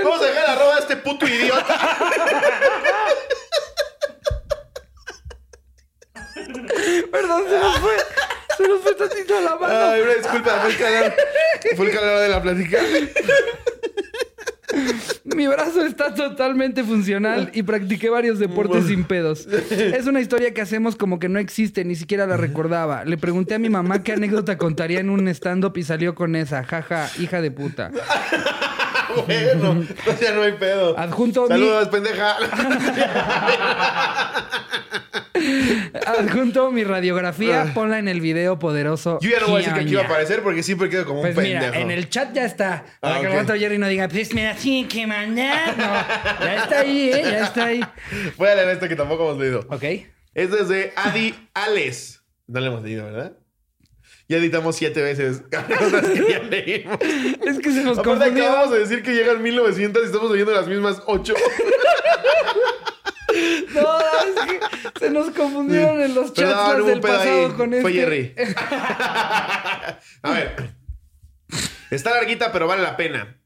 [0.04, 1.98] Vamos a dejar arroba a este puto idiota.
[7.10, 7.96] Perdón, se nos fue.
[8.56, 9.74] Se nos fue tantito la mano.
[9.92, 11.12] Ay, una disculpa, fue el calor.
[11.76, 12.78] Fue el calor de la plática.
[15.24, 19.46] Mi brazo está totalmente funcional y practiqué varios deportes sin pedos.
[19.46, 23.04] Es una historia que hacemos como que no existe, ni siquiera la recordaba.
[23.04, 26.64] Le pregunté a mi mamá qué anécdota contaría en un stand-up y salió con esa.
[26.64, 27.90] Jaja, hija de puta.
[29.26, 29.84] bueno,
[30.20, 30.98] ya no hay pedo.
[30.98, 32.36] Adjunto Saludos, pendeja.
[36.06, 37.74] Adjunto mi radiografía, ah.
[37.74, 39.18] ponla en el video poderoso.
[39.20, 41.22] Yo ya no voy a decir que aquí iba a aparecer porque siempre quedo como
[41.22, 41.82] pues un mira, pendejo.
[41.82, 42.84] En el chat ya está.
[43.00, 45.76] Para que el Jerry no diga, pues me así que mandar.
[45.76, 47.22] No, ya está ahí, ¿eh?
[47.22, 47.80] Ya está ahí.
[48.36, 49.66] Voy a leer esto que tampoco hemos leído.
[49.68, 49.84] Ok.
[50.34, 52.22] Esto es de Adi Ales.
[52.46, 53.36] No le hemos leído, ¿verdad?
[54.28, 55.42] Ya editamos siete veces
[55.78, 56.98] cosas que ya leímos.
[57.46, 60.66] Es que se nos Aparte acabamos de decir que llegan 1900 y estamos leyendo las
[60.66, 61.34] mismas ocho.
[63.74, 64.60] No, es que
[64.98, 67.82] se nos confundieron en los chats del pasado con este.
[67.82, 68.34] Fue Jerry.
[70.22, 70.74] A ver.
[71.90, 73.38] Está larguita, pero vale la pena.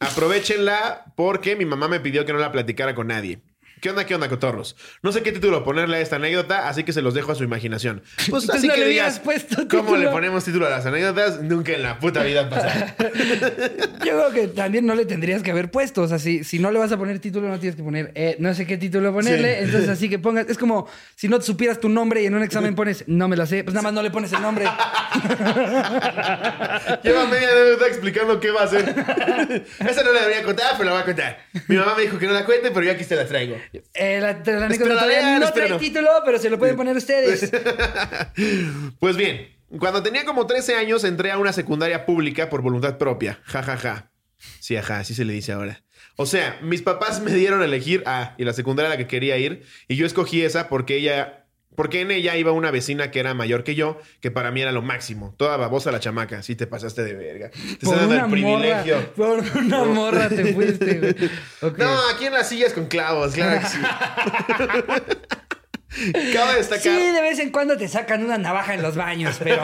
[0.00, 3.42] Aprovechenla porque mi mamá me pidió que no la platicara con nadie.
[3.80, 4.76] ¿Qué onda, qué onda, cotorros?
[5.02, 7.44] No sé qué título ponerle a esta anécdota, así que se los dejo a su
[7.44, 8.02] imaginación.
[8.30, 9.20] Pues así que digas,
[9.68, 11.42] ¿cómo le ponemos título a las anécdotas?
[11.42, 12.94] Nunca en la puta vida pasada.
[14.04, 16.02] Yo creo que también no le tendrías que haber puesto.
[16.02, 18.36] O sea, si, si no le vas a poner título, no tienes que poner, eh,
[18.38, 19.62] no sé qué título ponerle.
[19.62, 22.74] Entonces, así que pongas, es como si no supieras tu nombre y en un examen
[22.74, 24.64] pones, no me lo sé, pues nada más no le pones el nombre.
[27.02, 29.64] Lleva media anécdota explicando qué va a hacer.
[29.80, 31.38] Esa no la debería contar, pero la voy a contar.
[31.66, 33.56] Mi mamá me dijo que no la cuente, pero yo aquí se la traigo.
[33.94, 34.20] Eh,
[35.40, 37.50] no trae título, pero se lo pueden poner ustedes.
[38.98, 43.40] pues bien, cuando tenía como 13 años entré a una secundaria pública por voluntad propia.
[43.44, 44.10] Ja, ja, ja.
[44.58, 45.82] Sí, ajá, así se le dice ahora.
[46.16, 49.06] O sea, mis papás me dieron a elegir a y la secundaria a la que
[49.06, 51.39] quería ir y yo escogí esa porque ella
[51.80, 54.70] porque en ella iba una vecina que era mayor que yo, que para mí era
[54.70, 55.34] lo máximo.
[55.38, 56.42] Toda babosa la chamaca.
[56.42, 57.48] Sí te pasaste de verga.
[57.48, 59.10] Te por una el privilegio.
[59.16, 61.16] Morra, por una morra te fuiste, güey.
[61.78, 63.78] No, aquí en las sillas con clavos, claro que sí.
[66.34, 66.82] Cabe destacar.
[66.82, 69.62] Sí, de vez en cuando te sacan una navaja en los baños, pero.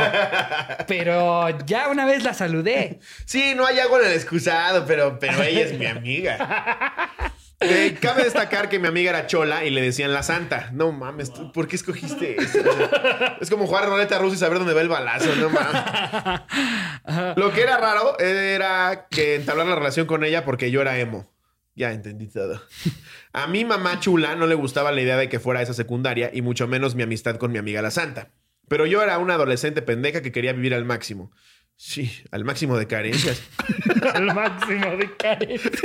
[0.89, 2.99] Pero ya una vez la saludé.
[3.27, 7.13] Sí, no hay agua en el excusado, pero, pero ella es mi amiga.
[7.61, 10.71] Eh, cabe destacar que mi amiga era chola y le decían la santa.
[10.73, 12.59] No mames, ¿por qué escogiste eso?
[13.41, 17.37] es como jugar roleta rusa y saber dónde va el balazo, no mames.
[17.37, 21.33] Lo que era raro era que entablar la relación con ella porque yo era emo.
[21.75, 22.63] Ya entendí todo.
[23.33, 26.41] A mi mamá chula no le gustaba la idea de que fuera esa secundaria y
[26.41, 28.31] mucho menos mi amistad con mi amiga la santa.
[28.69, 31.31] Pero yo era una adolescente pendeja que quería vivir al máximo.
[31.77, 33.43] Sí, al máximo de carencias.
[34.15, 35.83] al máximo de carencias.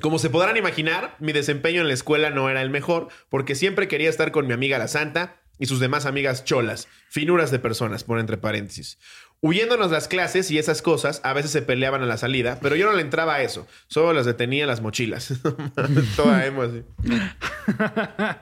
[0.00, 3.88] Como se podrán imaginar, mi desempeño en la escuela no era el mejor, porque siempre
[3.88, 8.04] quería estar con mi amiga la Santa y sus demás amigas cholas, finuras de personas,
[8.04, 8.98] por entre paréntesis.
[9.40, 12.86] Huyéndonos las clases y esas cosas, a veces se peleaban a la salida, pero yo
[12.86, 15.34] no le entraba a eso, solo las detenía las mochilas.
[16.16, 16.84] Toda emo así.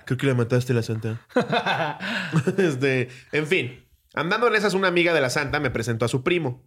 [0.05, 1.21] Creo que la mataste la Santa.
[2.59, 6.23] este, en fin, andando en esas, una amiga de la Santa me presentó a su
[6.23, 6.63] primo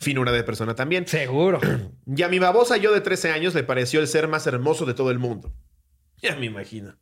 [0.00, 1.06] finura de persona también.
[1.06, 1.60] Seguro.
[2.06, 4.94] Y a mi babosa yo de 13 años le pareció el ser más hermoso de
[4.94, 5.52] todo el mundo.
[6.20, 6.98] Ya me imagino.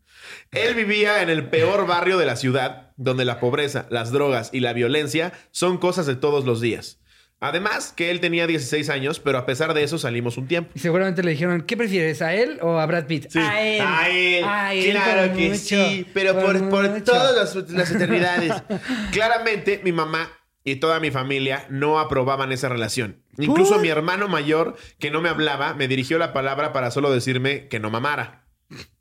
[0.51, 4.61] Él vivía en el peor barrio de la ciudad, donde la pobreza, las drogas y
[4.61, 7.01] la violencia son cosas de todos los días.
[7.41, 10.73] Además, que él tenía 16 años, pero a pesar de eso salimos un tiempo.
[10.75, 13.35] Y seguramente le dijeron, ¿qué prefieres, a él o a Brad Pitt?
[13.37, 13.81] A él.
[13.81, 14.45] A él.
[14.45, 18.53] A él, claro que mucho, sí, pero por, por todas las, las eternidades.
[19.13, 20.38] Claramente, mi mamá
[20.71, 23.23] y toda mi familia no aprobaban esa relación.
[23.39, 23.83] Incluso ¿Por?
[23.83, 27.81] mi hermano mayor, que no me hablaba, me dirigió la palabra para solo decirme que
[27.81, 28.45] no mamara.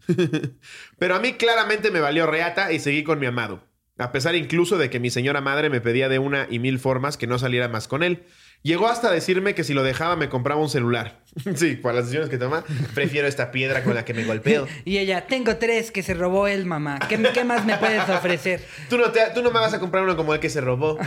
[1.00, 3.64] Pero a mí claramente me valió reata y seguí con mi amado.
[3.98, 7.18] A pesar incluso de que mi señora madre me pedía de una y mil formas
[7.18, 8.26] que no saliera más con él.
[8.64, 11.22] Llegó hasta decirme que si lo dejaba me compraba un celular.
[11.56, 14.68] sí, para las decisiones que toma, prefiero esta piedra con la que me golpeo.
[14.84, 17.00] Y ella, tengo tres que se robó él, mamá.
[17.08, 18.62] ¿Qué, qué más me puedes ofrecer?
[18.90, 20.98] Tú no, te- tú no me vas a comprar uno como el que se robó.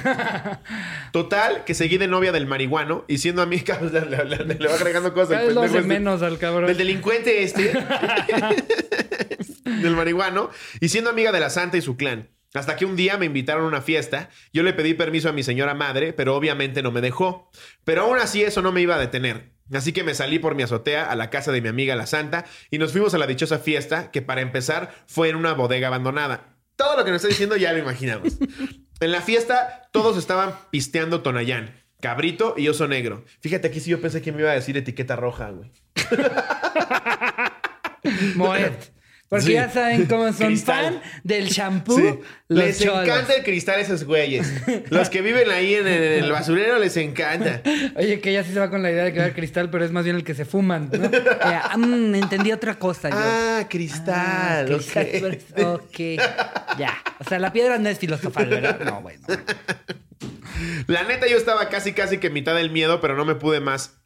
[1.12, 4.74] Total, que seguí de novia del marihuano y siendo amiga, le, le- le- le va
[4.74, 5.30] agregando cosas.
[5.32, 5.88] Cada vez lo hace este.
[5.88, 6.66] menos al cabrón.
[6.66, 7.72] Del delincuente este.
[9.64, 10.50] del marihuano.
[10.80, 12.28] Y siendo amiga de la santa y su clan.
[12.54, 14.28] Hasta que un día me invitaron a una fiesta.
[14.52, 17.50] Yo le pedí permiso a mi señora madre, pero obviamente no me dejó.
[17.84, 19.52] Pero aún así eso no me iba a detener.
[19.72, 22.44] Así que me salí por mi azotea a la casa de mi amiga la santa
[22.70, 26.56] y nos fuimos a la dichosa fiesta, que para empezar fue en una bodega abandonada.
[26.74, 28.38] Todo lo que nos está diciendo ya lo imaginamos.
[29.00, 33.24] En la fiesta todos estaban pisteando Tonayán, cabrito y oso negro.
[33.40, 35.70] Fíjate aquí si yo pensé que me iba a decir etiqueta roja, güey.
[38.34, 38.99] Moet.
[39.30, 39.52] Porque Sí.
[39.52, 41.96] ya saben cómo son fan del shampoo.
[41.96, 42.18] Sí.
[42.48, 43.04] Los Les cholos.
[43.06, 44.52] encanta el cristal a esos güeyes.
[44.90, 47.62] Los que viven ahí en el, en el basurero les encanta.
[47.94, 49.84] Oye, que ella sí se va con la idea de que va el cristal, pero
[49.84, 51.04] es más bien el que se fuman, ¿no?
[51.04, 53.16] Eh, mm, entendí otra cosa yo.
[53.18, 54.66] Ah, cristal.
[54.68, 55.98] Ah, cristal, ok.
[56.76, 56.98] Ya.
[57.20, 58.80] O sea, la piedra no es filosofal, ¿verdad?
[58.84, 59.22] No, bueno.
[60.88, 63.60] La neta, yo estaba casi, casi que en mitad del miedo, pero no me pude
[63.60, 63.99] más.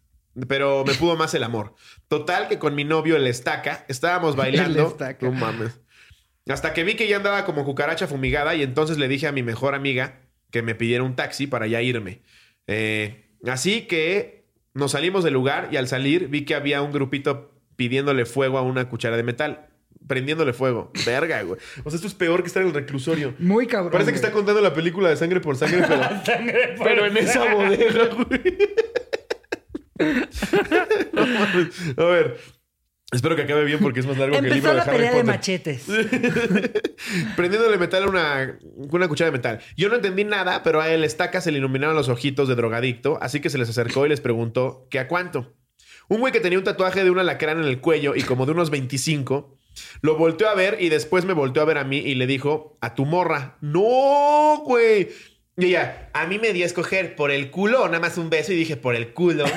[0.49, 1.75] Pero me pudo más el amor.
[2.09, 4.89] Total, que con mi novio, el estaca, estábamos bailando.
[4.89, 5.25] Estaca.
[5.25, 5.81] No mames.
[6.49, 9.43] Hasta que vi que ya andaba como cucaracha fumigada y entonces le dije a mi
[9.43, 10.21] mejor amiga
[10.51, 12.21] que me pidiera un taxi para ya irme.
[12.67, 14.45] Eh, así que
[14.75, 18.63] nos salimos del lugar y al salir vi que había un grupito pidiéndole fuego a
[18.63, 19.69] una cuchara de metal.
[20.07, 20.93] Prendiéndole fuego.
[21.07, 21.59] Verga, güey.
[21.83, 23.35] O sea, esto es peor que estar en el reclusorio.
[23.39, 23.91] Muy cabrón.
[23.93, 27.17] Parece que está contando la película de sangre por sangre, pero, Sangre por pero en
[27.17, 28.59] esa bodega, güey.
[31.97, 32.37] A ver.
[33.13, 35.15] Espero que acabe bien porque es más largo que el libro de la Harry pelea
[35.15, 35.87] de machetes.
[37.37, 38.59] Prendiéndole metal a una,
[38.91, 39.61] una cuchara de metal.
[39.77, 43.19] Yo no entendí nada, pero a el estaca se le iluminaron los ojitos de drogadicto,
[43.23, 45.55] así que se les acercó y les preguntó que a cuánto.
[46.09, 48.53] Un güey que tenía un tatuaje de un alacrán en el cuello y como de
[48.53, 49.59] unos 25,
[50.03, 52.79] lo volteó a ver y después me volteó a ver a mí y le dijo,
[52.81, 53.59] a tu morra.
[53.61, 55.11] No, güey.
[55.57, 58.29] Y ella, a mí me dio a escoger por el culo o nada más un
[58.29, 59.45] beso y dije, por el culo.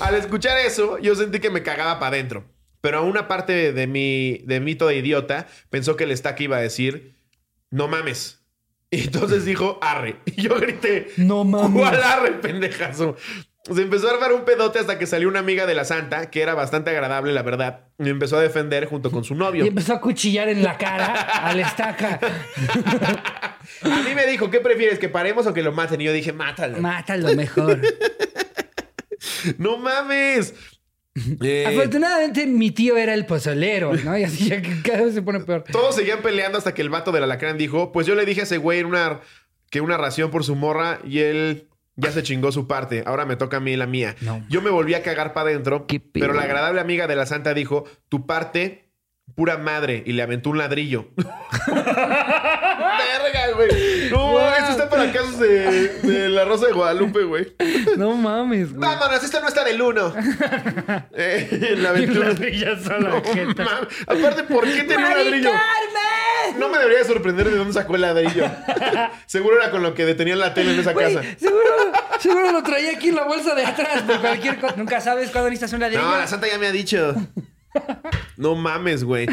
[0.00, 2.44] Al escuchar eso, yo sentí que me cagaba para adentro.
[2.80, 6.60] Pero una parte de mi, de mí toda idiota pensó que el estaca iba a
[6.60, 7.14] decir,
[7.70, 8.40] no mames.
[8.90, 10.16] Y entonces dijo, arre.
[10.26, 11.80] Y yo grité, No mames.
[11.80, 13.16] ¿Cuál arre, pendejazo?
[13.64, 16.42] Se empezó a armar un pedote hasta que salió una amiga de la santa, que
[16.42, 17.86] era bastante agradable, la verdad.
[17.98, 19.64] Y empezó a defender junto con su novio.
[19.64, 21.12] Y empezó a cuchillar en la cara
[21.46, 22.18] al estaca.
[23.82, 24.98] A mí me dijo, ¿qué prefieres?
[24.98, 26.00] ¿Que paremos o que lo maten?
[26.00, 26.78] Y yo dije, mátalo.
[26.78, 27.80] Mátalo mejor.
[29.58, 30.54] ¡No mames!
[31.42, 34.16] Eh, Afortunadamente, mi tío era el pozolero, ¿no?
[34.18, 35.64] Y así ya que cada vez se pone peor.
[35.70, 38.44] Todos seguían peleando hasta que el vato del alacrán dijo, pues yo le dije a
[38.44, 39.20] ese güey en una,
[39.70, 41.68] que una ración por su morra y él
[42.02, 43.02] ya se chingó su parte.
[43.06, 44.16] Ahora me toca a mí la mía.
[44.20, 44.44] No.
[44.48, 47.84] Yo me volví a cagar para adentro, pero la agradable amiga de la santa dijo,
[48.08, 48.81] tu parte,
[49.34, 51.08] pura madre, y le aventó un ladrillo.
[51.66, 54.10] Verga, güey.
[54.10, 54.40] No, Wow.
[54.58, 57.54] esto está para casos de, de la Rosa de Guadalupe, güey.
[57.96, 58.80] No mames, güey.
[58.80, 60.12] Vámonos, esto no está del uno.
[61.14, 63.16] Eh, la rillas a la No.
[64.06, 65.50] Aparte, ¿por qué tenía un ¡Mari ladrillo?
[65.50, 66.58] Carmen!
[66.60, 68.46] No me debería sorprender de dónde sacó el ladrillo.
[69.26, 71.28] Seguro era con lo que detenían la tele en esa Güey, casa.
[71.38, 71.64] seguro,
[72.18, 74.74] seguro lo traía aquí en la bolsa de atrás por cualquier cosa.
[74.76, 76.02] Nunca sabes cuándo necesitas un ladrillo.
[76.02, 77.14] No, la santa ya me ha dicho.
[78.36, 79.26] No mames, güey.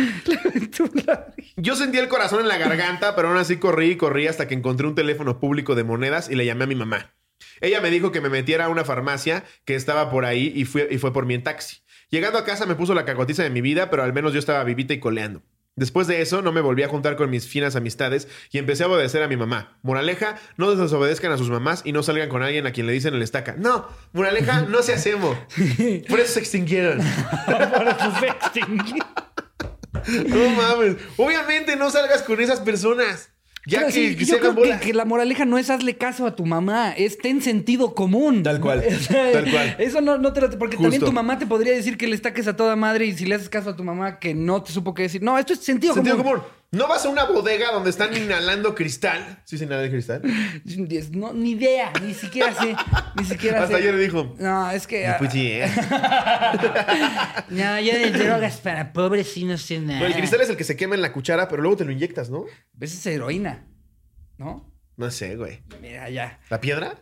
[1.58, 4.56] Yo sentí el corazón en la garganta, pero aún así corrí y corrí hasta que
[4.56, 7.14] encontré un teléfono público de monedas y le llamé a mi mamá.
[7.62, 10.88] Ella me dijo que me metiera a una farmacia que estaba por ahí y, fue,
[10.90, 11.78] y fue por mí en taxi.
[12.10, 14.64] Llegando a casa me puso la cagotiza de mi vida, pero al menos yo estaba
[14.64, 15.44] vivita y coleando.
[15.80, 18.90] Después de eso, no me volví a juntar con mis finas amistades y empecé a
[18.90, 19.80] obedecer a mi mamá.
[19.82, 23.14] Moraleja, no desobedezcan a sus mamás y no salgan con alguien a quien le dicen
[23.14, 23.56] el estaca.
[23.58, 25.38] No, moraleja, no se hacemos.
[26.10, 26.98] Por eso se extinguieron.
[27.48, 29.06] Por eso se extinguió.
[30.28, 30.98] No mames.
[31.16, 33.30] Obviamente no salgas con esas personas.
[33.70, 36.46] Ya Pero que, sí, yo creo que, la moraleja no es hazle caso a tu
[36.46, 38.42] mamá, es ten sentido común.
[38.42, 39.76] Tal cual, O sea, tal cual.
[39.78, 40.50] Eso no, no te lo...
[40.58, 43.26] Porque también tu mamá te podría decir que le estaques a toda madre y si
[43.26, 45.22] le haces caso a tu mamá que no te supo qué decir.
[45.22, 46.34] No, esto es sentido, Sentido común.
[46.34, 46.59] común.
[46.72, 49.42] No vas a una bodega donde están inhalando cristal.
[49.44, 50.22] ¿Sí se inhala el cristal?
[51.14, 52.76] No, ni idea, ni siquiera sé.
[53.16, 53.82] Ni siquiera Hasta sé.
[53.82, 54.36] ayer dijo.
[54.38, 55.12] No, es que...
[55.18, 55.68] Pues sí, ¿eh?
[57.50, 60.02] No, yo de drogas para pobres sí no sé nada.
[60.02, 61.92] No, el cristal es el que se quema en la cuchara, pero luego te lo
[61.92, 62.46] inyectas, ¿no?
[62.80, 63.66] Esa es heroína,
[64.38, 64.72] ¿no?
[64.96, 65.64] No sé, güey.
[65.82, 66.40] Mira, ya.
[66.52, 67.02] ¿La piedra?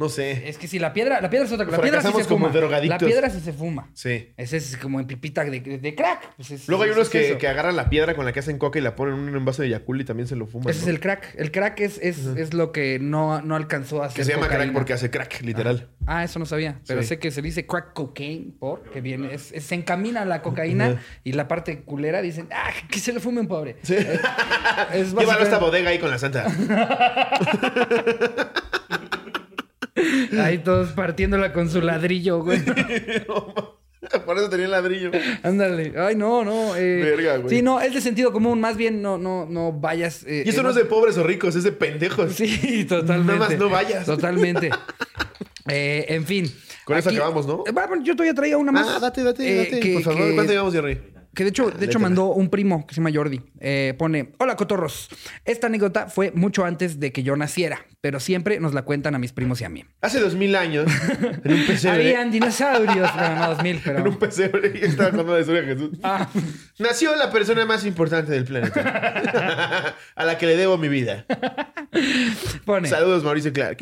[0.00, 0.48] No sé.
[0.48, 1.76] Es que si la piedra, la piedra es otra cosa.
[1.76, 2.80] La piedra sí se como fuma.
[2.84, 3.90] La piedra sí se fuma.
[3.92, 4.32] Sí.
[4.38, 6.36] Ese es como en pipita de, de crack.
[6.36, 8.56] Pues es- Luego hay unos es que, que agarran la piedra con la que hacen
[8.56, 10.70] coca y la ponen en un envase de Yakul y también se lo fuman.
[10.70, 10.84] Ese ¿no?
[10.84, 11.34] es el crack.
[11.36, 14.48] El crack es, es, es lo que no, no alcanzó a hacer Que se llama
[14.48, 15.90] crack porque hace crack, literal.
[16.06, 16.80] Ah, eso no sabía.
[16.86, 17.08] Pero Sí.
[17.08, 21.82] sé que se dice crack cocaine porque viene, se encamina la cocaína y la parte
[21.82, 23.76] culera dicen, ah, que se le fume un pobre.
[23.82, 23.96] Sí.
[24.94, 26.46] Es Llévalo a esta bodega ahí con la santa.
[30.40, 32.60] Ahí todos partiéndola con su ladrillo, güey.
[34.26, 35.10] Por eso tenía el ladrillo.
[35.42, 35.92] Ándale.
[35.98, 36.74] Ay, no, no.
[36.74, 37.54] eh, Verga, güey.
[37.56, 38.60] Sí, no, es de sentido común.
[38.60, 40.24] Más bien, no, no, no vayas.
[40.26, 42.32] eh, Y eso eh, no es de pobres o ricos, es de pendejos.
[42.34, 43.32] Sí, totalmente.
[43.34, 44.06] Nada más no vayas.
[44.06, 44.70] Totalmente.
[45.68, 46.50] Eh, en fin.
[46.84, 47.62] Con eso acabamos, ¿no?
[47.72, 48.88] Bueno, yo todavía traía una más.
[48.88, 49.80] Ah, date, date, date.
[49.80, 50.98] que- por favor, que- ¿cuánto llevamos, Jerry?
[51.34, 53.40] Que de hecho, de hecho mandó un primo que se llama Jordi.
[53.60, 55.08] Eh, pone, hola cotorros.
[55.44, 59.18] Esta anécdota fue mucho antes de que yo naciera, pero siempre nos la cuentan a
[59.18, 59.84] mis primos y a mí.
[60.00, 60.90] Hace dos mil años,
[61.44, 62.08] en un pesebre.
[62.08, 63.14] Habían dinosaurios.
[63.14, 63.98] Bueno, no, 2000, pero...
[64.00, 64.72] En un pesebre.
[64.84, 65.90] Estaba contando la historia de Jesús.
[66.02, 66.28] Ah,
[66.78, 69.94] Nació la persona más importante del planeta.
[70.16, 71.26] a la que le debo mi vida.
[72.64, 72.88] pone.
[72.88, 73.78] Saludos, Mauricio Clark.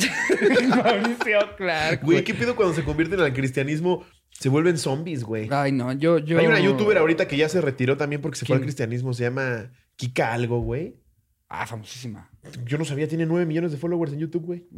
[0.68, 2.02] Mauricio Clark.
[2.02, 4.04] Güey, ¿qué pido cuando se convierten al cristianismo?
[4.38, 5.48] Se vuelven zombies, güey.
[5.51, 6.38] Ay, no, yo, yo...
[6.38, 9.12] Hay una youtuber ahorita que ya se retiró también porque se fue al cristianismo.
[9.12, 11.03] Se llama Kika algo, güey.
[11.48, 12.31] Ah, famosísima.
[12.64, 14.68] Yo no sabía, tiene 9 millones de followers en YouTube, güey.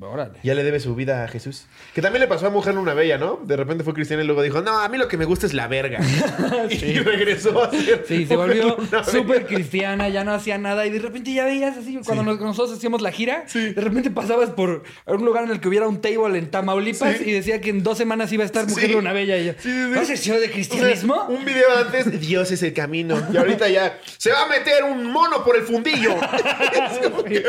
[0.00, 0.38] Órale.
[0.44, 1.66] Ya le debe su vida a Jesús.
[1.92, 3.40] Que también le pasó a Mujer una Bella, ¿no?
[3.44, 5.54] De repente fue cristiana y luego dijo, no, a mí lo que me gusta es
[5.54, 5.98] la verga.
[6.70, 8.76] Y regresó a ser Sí, se volvió
[9.10, 12.76] súper cristiana, ya no hacía nada y de repente ya veías así, cuando nos- nosotros
[12.78, 16.38] hacíamos la gira, de repente pasabas por un lugar en el que hubiera un table
[16.38, 17.24] en Tamaulipas Sí.
[17.26, 18.92] y decía que en dos semanas iba a estar Mujer Sí.
[18.92, 19.90] Luna Bella y Sí, sí, sí.
[19.90, 21.14] ¿no has sido de O cristianismo?
[21.14, 23.20] sea, un video antes, Dios es el camino.
[23.32, 26.14] Y ahorita ya, se va a meter un mono por el fundillo.
[26.92, 27.42] Es como que,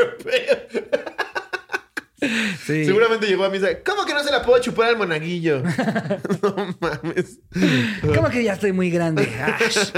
[2.65, 2.85] sí.
[2.85, 3.67] Seguramente llegó a misa.
[3.85, 5.61] ¿Cómo que no se la puedo chupar al monaguillo?
[6.41, 7.39] no mames.
[8.15, 9.23] ¿Cómo que ya estoy muy grande?
[9.41, 9.91] Ash.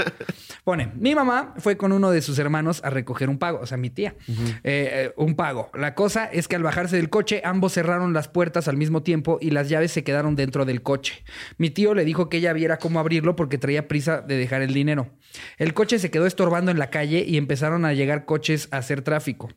[0.64, 3.76] Pone, mi mamá fue con uno de sus hermanos a recoger un pago, o sea,
[3.76, 5.70] mi tía, Eh, eh, un pago.
[5.74, 9.38] La cosa es que al bajarse del coche, ambos cerraron las puertas al mismo tiempo
[9.40, 11.24] y las llaves se quedaron dentro del coche.
[11.58, 14.72] Mi tío le dijo que ella viera cómo abrirlo porque traía prisa de dejar el
[14.72, 15.10] dinero.
[15.58, 19.02] El coche se quedó estorbando en la calle y empezaron a llegar coches a hacer
[19.02, 19.50] tráfico.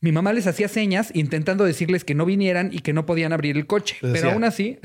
[0.00, 3.56] Mi mamá les hacía señas intentando decirles que no vinieran y que no podían abrir
[3.56, 4.78] el coche, pero decía, aún así,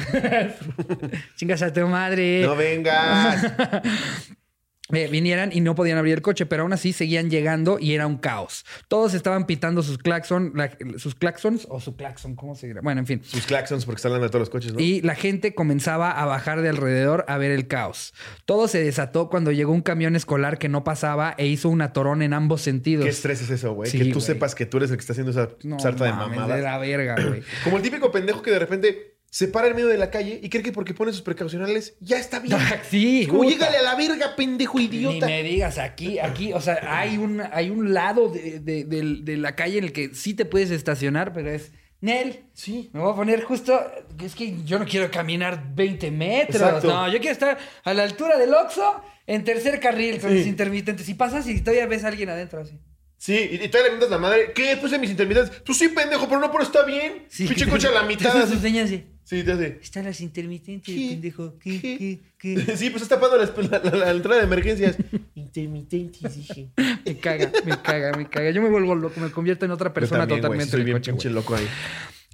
[1.35, 2.41] chingas a tu madre.
[2.41, 3.45] No vengas.
[4.93, 8.07] Eh, vinieran y no podían abrir el coche, pero aún así seguían llegando y era
[8.07, 8.65] un caos.
[8.87, 12.79] Todos estaban pitando sus claxon, la- sus claxons o su claxon, ¿cómo se dirá?
[12.81, 13.21] Bueno, en fin.
[13.23, 14.79] Sus claxons porque están de todos los coches, ¿no?
[14.79, 18.13] Y la gente comenzaba a bajar de alrededor a ver el caos.
[18.45, 22.21] Todo se desató cuando llegó un camión escolar que no pasaba e hizo un atorón
[22.21, 23.03] en ambos sentidos.
[23.03, 23.91] ¿Qué estrés es eso, güey?
[23.91, 24.21] Sí, que tú güey.
[24.25, 26.55] sepas que tú eres el que está haciendo esa No sarta de mamadas.
[26.55, 27.43] de la verga, güey.
[27.65, 30.49] Como el típico pendejo que de repente se para en medio de la calle y
[30.49, 32.57] cree que porque pone sus precaucionales ya está bien.
[32.89, 35.27] sí, Es como, llégale a la verga, pendejo Ni idiota.
[35.27, 39.37] me digas, aquí, aquí, o sea, hay un, hay un lado de, de- de- de
[39.37, 41.71] la calle en el que sí te puedes estacionar, pero es,
[42.01, 42.89] Nel, Sí.
[42.93, 43.79] me voy a poner justo,
[44.23, 46.87] es que yo no quiero caminar 20 metros, Exacto.
[46.87, 50.37] no, yo quiero estar a la altura del Oxxo en tercer carril con Sí.
[50.39, 51.07] los intermitentes.
[51.09, 52.79] Y pasas y todavía ves a alguien adentro así.
[53.17, 55.63] Sí, y, y todavía le preguntas a la madre, ¿qué puse mis intermitentes?
[55.63, 57.25] Tú sí, pendejo, pero no, pero está bien.
[57.35, 58.31] Pinche coche a la mitad.
[58.47, 59.05] Sus así.
[59.27, 59.77] Sí, te hace.
[59.81, 61.07] Están las intermitentes, ¿Qué?
[61.09, 61.59] pendejo.
[61.59, 61.97] ¿Qué, ¿Qué?
[61.97, 62.19] qué,
[62.65, 62.75] qué?
[62.77, 64.95] Sí, pues está tapando la, la- la- la entrada de emergencias.
[65.35, 66.69] Intermitentes, dije.
[67.05, 68.51] Me caga, me caga, me caga.
[68.51, 71.11] Yo me vuelvo loco, me convierto en otra persona Yo también, totalmente soy bien coche,
[71.11, 71.35] pinche güey.
[71.41, 71.67] loco ahí.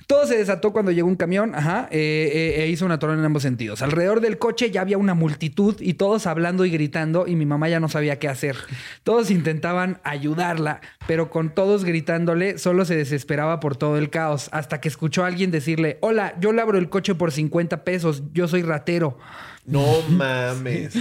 [0.07, 3.23] Todo se desató cuando llegó un camión, ajá, eh, eh, e hizo una torre en
[3.23, 3.81] ambos sentidos.
[3.81, 7.69] Alrededor del coche ya había una multitud y todos hablando y gritando y mi mamá
[7.69, 8.57] ya no sabía qué hacer.
[9.03, 14.81] Todos intentaban ayudarla, pero con todos gritándole solo se desesperaba por todo el caos, hasta
[14.81, 18.47] que escuchó a alguien decirle, hola, yo le abro el coche por 50 pesos, yo
[18.47, 19.17] soy ratero.
[19.65, 20.93] No mames.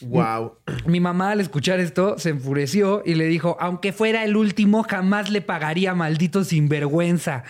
[0.00, 0.58] Wow.
[0.86, 5.30] Mi mamá al escuchar esto se enfureció y le dijo, aunque fuera el último, jamás
[5.30, 7.44] le pagaría maldito sinvergüenza.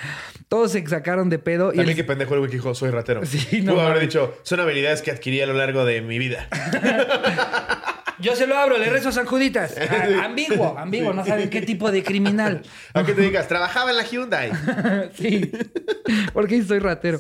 [0.49, 2.91] Todos se sacaron de pedo y También el- qué pendejo el güey que dijo, soy
[2.91, 3.21] ratero.
[3.27, 6.49] Sí, no Pudo haber dicho, son habilidades que adquirí a lo largo de mi vida.
[8.19, 9.75] Yo se lo abro, le rezo a San Juditas.
[9.97, 12.62] Ah, ambiguo, ambiguo, no saben qué tipo de criminal.
[12.93, 14.51] Aunque te digas, trabajaba en la Hyundai.
[15.14, 15.51] sí,
[16.33, 17.19] porque soy ratero.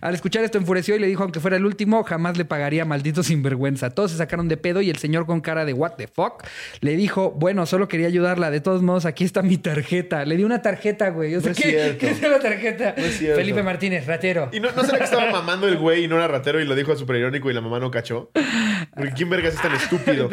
[0.00, 3.22] Al escuchar esto enfureció y le dijo, aunque fuera el último, jamás le pagaría maldito
[3.22, 3.90] sinvergüenza.
[3.90, 6.44] Todos se sacaron de pedo y el señor con cara de what the fuck
[6.80, 8.50] le dijo, bueno, solo quería ayudarla.
[8.50, 10.24] De todos modos, aquí está mi tarjeta.
[10.24, 11.34] Le di una tarjeta, güey.
[11.36, 12.94] O sea, ¿qué, ¿qué, es la tarjeta?
[12.94, 14.48] Felipe Martínez, ratero.
[14.52, 16.74] ¿Y no, no será que estaba mamando el güey y no era ratero y lo
[16.74, 18.30] dijo a super irónico y la mamá no cachó?
[18.94, 20.28] Porque ¿quién vergas es tan estúpido?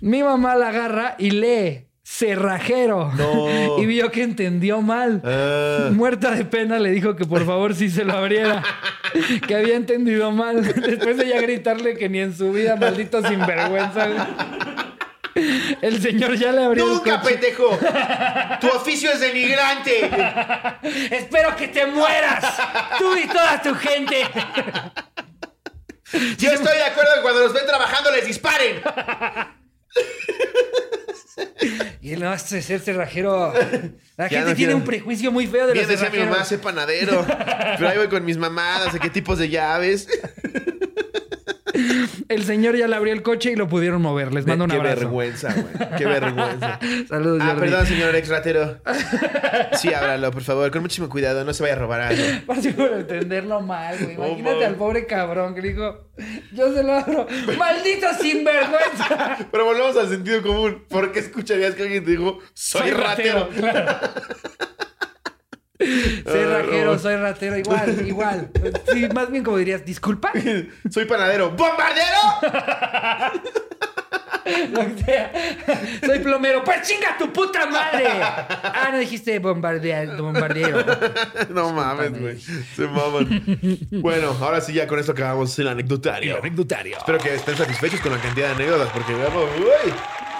[0.00, 3.12] Mi mamá la agarra y lee cerrajero.
[3.78, 5.22] Y vio que entendió mal.
[5.24, 5.88] Ah.
[5.92, 8.62] Muerta de pena le dijo que por favor sí se lo abriera.
[9.46, 10.62] que había entendido mal.
[10.62, 14.08] Después de ya gritarle que ni en su vida, maldito sinvergüenza.
[15.80, 17.78] El señor ya le abrió ¡Nunca, el pendejo!
[18.60, 20.10] ¡Tu oficio es denigrante!
[21.10, 22.44] ¡Espero que te mueras!
[22.98, 24.26] ¡Tú y toda tu gente!
[26.12, 28.82] Yo estoy de acuerdo que cuando los ven trabajando les disparen.
[32.02, 33.52] Y él no hace ser cerrajero.
[34.16, 36.26] La gente tiene un prejuicio muy feo de los cerrajeros.
[36.26, 37.26] mi mamá, sé panadero.
[37.26, 40.08] Pero ahí voy con mis mamadas, de qué tipos de llaves.
[42.28, 44.32] El señor ya le abrió el coche y lo pudieron mover.
[44.32, 44.94] Les mando un abrazo.
[44.96, 45.88] Qué vergüenza, güey.
[45.98, 46.78] Qué vergüenza.
[47.08, 48.80] Saludos, Ah, perdón, señor ex ratero.
[49.78, 50.70] Sí, ábralo, por favor.
[50.70, 51.44] Con muchísimo cuidado.
[51.44, 52.22] No se vaya a robar algo.
[52.46, 54.14] Pase por entenderlo mal, güey.
[54.14, 56.08] Imagínate al pobre cabrón que dijo...
[56.52, 57.26] Yo se lo abro.
[57.58, 59.38] ¡Maldito sinvergüenza!
[59.50, 60.84] Pero volvemos al sentido común.
[60.88, 62.38] ¿Por qué escucharías que alguien te dijo...
[62.52, 63.48] Soy, ratero.
[66.24, 68.50] Soy ratero, soy ratero, igual, igual.
[68.92, 70.32] Sí, más bien como dirías, disculpa.
[70.90, 71.50] soy panadero.
[71.50, 72.20] ¡Bombardero!
[76.04, 76.64] Soy plomero.
[76.64, 78.06] Pues chinga tu puta madre.
[78.10, 80.16] Ah, no dijiste bombardeo.
[81.50, 82.40] No mames, güey.
[82.40, 83.88] Se maman.
[83.90, 86.34] Bueno, ahora sí, ya con esto acabamos el anecdotario.
[86.34, 86.98] El anecdotario.
[86.98, 89.44] Espero que estén satisfechos con la cantidad de anécdotas, porque veamos,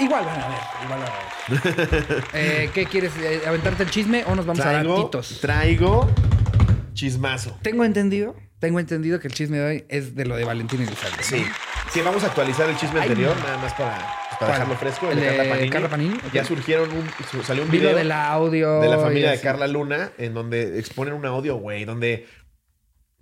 [0.00, 2.24] Igual van a ver, igual van a ver.
[2.32, 3.12] eh, ¿Qué quieres?
[3.18, 5.38] Eh, ¿Aventarte el chisme o nos vamos a dar titos?
[5.40, 6.08] Traigo
[6.94, 7.56] chismazo.
[7.62, 11.22] Tengo entendido, tengo entendido que el chisme de hoy es de lo de Valentín Elizalde.
[11.22, 11.44] Sí.
[11.92, 13.98] Sí, vamos a actualizar el chisme anterior, nada más para,
[14.38, 15.10] para dejarlo fresco.
[15.10, 16.16] El, de Carla Panini.
[16.32, 20.32] Ya surgieron un, salió un video, del audio de la familia de Carla Luna, en
[20.32, 22.28] donde exponen un audio, güey, donde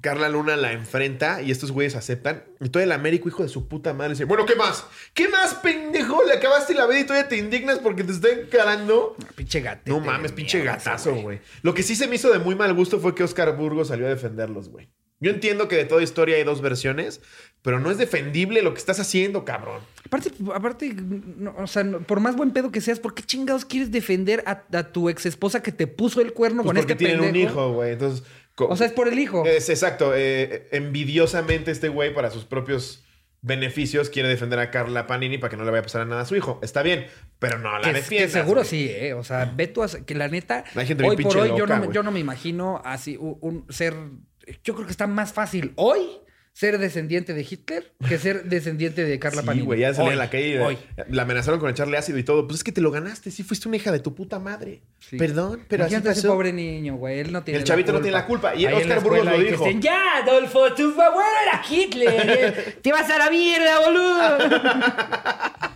[0.01, 2.45] Carla Luna la enfrenta y estos güeyes aceptan.
[2.61, 4.87] Y todo el Américo, hijo de su puta madre, dice: Bueno, ¿qué más?
[5.13, 6.23] ¿Qué más, pendejo?
[6.25, 9.17] Le acabaste la vida y todavía te indignas porque te está encarando.
[9.35, 9.83] pinche gato.
[9.87, 11.41] No mames, pinche gatazo, güey.
[11.63, 14.07] Lo que sí se me hizo de muy mal gusto fue que Oscar Burgos salió
[14.07, 14.89] a defenderlos, güey.
[15.21, 17.21] Yo entiendo que de toda historia hay dos versiones,
[17.63, 19.81] pero no es defendible lo que estás haciendo, cabrón.
[20.07, 20.95] Aparte, aparte
[21.57, 25.09] o sea, por más buen pedo que seas, ¿por qué chingados quieres defender a, tu
[25.09, 27.93] ex esposa que te puso el cuerno pues con porque este tienen un hijo, güey.
[27.95, 28.25] Entonces.
[28.67, 29.45] O sea, es por el hijo.
[29.45, 30.13] Es exacto.
[30.15, 33.05] Eh, envidiosamente, este güey, para sus propios
[33.41, 36.27] beneficios, quiere defender a Carla Panini para que no le vaya a pasar nada a
[36.27, 36.59] su hijo.
[36.63, 37.07] Está bien,
[37.39, 38.33] pero no la defiendas.
[38.33, 39.15] seguro sí, ¿eh?
[39.15, 40.65] O sea, ve tú a, que la neta.
[41.05, 43.95] hoy por hoy, yo, no, yo no me imagino así un ser
[44.65, 46.01] yo creo que está más fácil hoy
[46.59, 50.29] ser descendiente de Hitler que ser descendiente de Carla sí, güey, ya salió en la
[50.29, 50.59] calle.
[50.59, 50.77] Hoy.
[51.09, 52.49] La amenazaron con echarle ácido y todo.
[52.49, 53.31] Pues es que te lo ganaste.
[53.31, 54.83] Sí, fuiste una hija de tu puta madre.
[55.17, 56.11] Perdón, pero así pasó.
[56.11, 57.21] ese pobre niño, güey.
[57.21, 58.57] Él no tiene El chavito no tiene la culpa.
[58.57, 59.65] Y Oscar Burgos lo dijo.
[59.65, 62.79] Dicen, ya, Adolfo, tu abuelo era Hitler.
[62.83, 64.39] te vas a la mierda, boludo.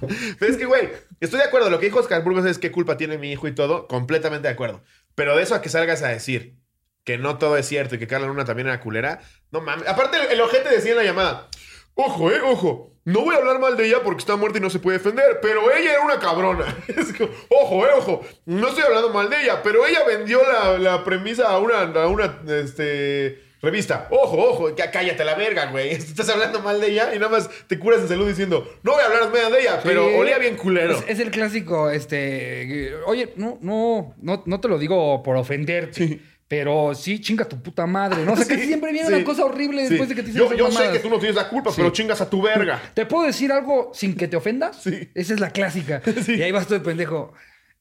[0.41, 0.89] pero es que, güey,
[1.21, 1.71] estoy de acuerdo.
[1.71, 3.87] Lo que dijo Oscar Burgos es qué culpa tiene mi hijo y todo.
[3.87, 4.83] Completamente de acuerdo.
[5.15, 6.57] Pero de eso a que salgas a decir
[7.05, 9.21] que no todo es cierto y que Carla Luna también era culera.
[9.51, 9.89] No mames.
[9.89, 11.49] Aparte, el, ojete decía en la llamada:
[11.95, 12.93] Ojo, eh, ojo.
[13.05, 15.41] No voy a hablar mal de ella porque está muerta y no se puede defender,
[15.43, 16.65] pero ella era una cabrona.
[17.49, 18.25] ojo, eh, ojo.
[18.47, 20.41] No estoy hablando mal de ella, pero ella vendió
[20.79, 24.07] la, premisa a una, a una este, revista.
[24.11, 25.91] Ojo, ojo, cállate la verga, güey.
[25.93, 29.03] Estás hablando mal de ella y nada más te curas en salud diciendo, no voy
[29.03, 30.97] a hablar mal de ella, pero olía bien culero.
[31.09, 32.95] Es, el clásico, este.
[33.07, 36.07] Oye, no, no, no, no te lo digo por ofenderte.
[36.07, 36.23] Sí.
[36.53, 38.35] Pero sí, chinga tu puta madre, ¿no?
[38.35, 40.71] O sea, que siempre viene una cosa horrible después de que te dicen Yo, yo
[40.71, 42.79] sé que tú no tienes la culpa, pero chingas a tu verga.
[42.95, 44.77] ¿Te puedo decir algo sin que te ofendas?
[44.83, 45.09] Sí.
[45.15, 46.03] Esa es la clásica.
[46.29, 47.33] Y ahí vas tú de pendejo.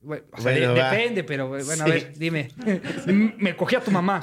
[0.07, 2.49] o sea, depende, pero bueno, a ver, dime.
[3.05, 4.21] me cogí a tu mamá.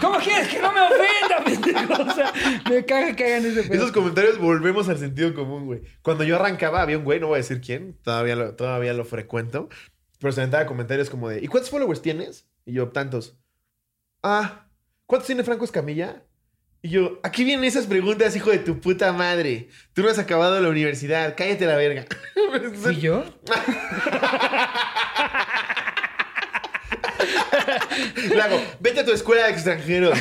[0.00, 2.02] ¿Cómo quieres que no me ofenda, pendejo?
[2.04, 2.32] O sea,
[2.70, 3.74] me caga que hagan ese pedo.
[3.74, 5.82] Esos comentarios volvemos al sentido común, güey.
[6.00, 9.04] Cuando yo arrancaba, había un güey, no voy a decir quién, todavía lo, todavía lo
[9.04, 9.68] frecuento,
[10.20, 12.46] pero se aventaba comentarios como de, ¿y cuántos followers tienes?
[12.64, 13.36] Y yo, tantos
[14.24, 14.66] ah,
[15.06, 16.22] ¿cuántos tiene Franco Escamilla?
[16.82, 19.68] Y yo, aquí vienen esas preguntas, hijo de tu puta madre.
[19.94, 22.04] Tú no has acabado la universidad, cállate la verga.
[22.90, 23.24] ¿Y yo?
[28.28, 30.18] Le hago, vete a tu escuela de extranjeros.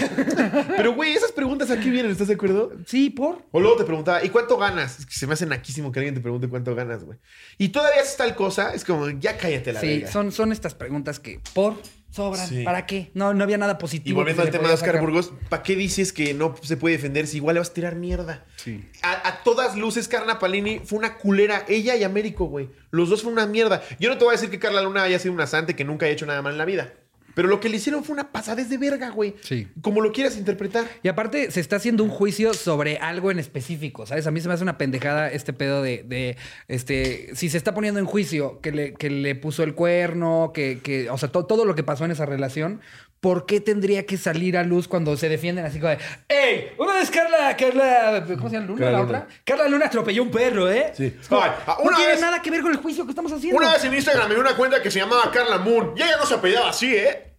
[0.77, 2.71] Pero, güey, esas preguntas aquí vienen, ¿estás de acuerdo?
[2.85, 3.45] Sí, por.
[3.51, 4.99] O luego te preguntaba, ¿y cuánto ganas?
[4.99, 7.17] Es que se me hace naquísimo que alguien te pregunte cuánto ganas, güey.
[7.57, 10.11] Y todavía haces tal cosa, es como, ya cállate la Sí, verga.
[10.11, 11.75] son, son estas preguntas que por
[12.13, 12.47] sobran.
[12.47, 12.63] Sí.
[12.63, 13.09] ¿Para qué?
[13.13, 14.13] No, no había nada positivo.
[14.13, 15.01] Y volviendo al tema de Oscar sacar.
[15.01, 17.95] Burgos, ¿para qué dices que no se puede defender si igual le vas a tirar
[17.95, 18.45] mierda?
[18.57, 18.85] Sí.
[19.01, 21.65] A, a todas luces, Carla Palini fue una culera.
[21.67, 22.69] Ella y Américo, güey.
[22.91, 23.81] Los dos fueron una mierda.
[23.99, 26.05] Yo no te voy a decir que Carla Luna haya sido una santa que nunca
[26.05, 26.93] haya hecho nada mal en la vida.
[27.33, 29.35] Pero lo que le hicieron fue una pasadez de verga, güey.
[29.41, 29.67] Sí.
[29.81, 30.85] Como lo quieras interpretar.
[31.01, 34.27] Y aparte, se está haciendo un juicio sobre algo en específico, ¿sabes?
[34.27, 37.73] A mí se me hace una pendejada este pedo de, de, este, si se está
[37.73, 41.45] poniendo en juicio que le, que le puso el cuerno, que, que o sea, to-
[41.45, 42.81] todo lo que pasó en esa relación,
[43.23, 45.97] ¿por qué tendría que salir a luz cuando se defienden así como de,
[46.27, 46.73] ¡Ey!
[46.77, 48.67] Una vez Carla, Carla, ¿cómo se llama?
[48.67, 48.79] ¿Luna?
[48.79, 49.17] Carla la Luna.
[49.19, 49.27] otra.
[49.45, 50.91] Carla Luna atropelló un perro, ¿eh?
[50.93, 51.15] Sí.
[51.21, 53.11] Es como, Ay, ah, no una tiene vez- nada que ver con el juicio que
[53.11, 53.57] estamos haciendo.
[53.57, 55.93] Una vez en Instagram me dio una cuenta que se llamaba Carla Moon.
[55.95, 57.32] Y ella no se apellidaba así, ¿eh?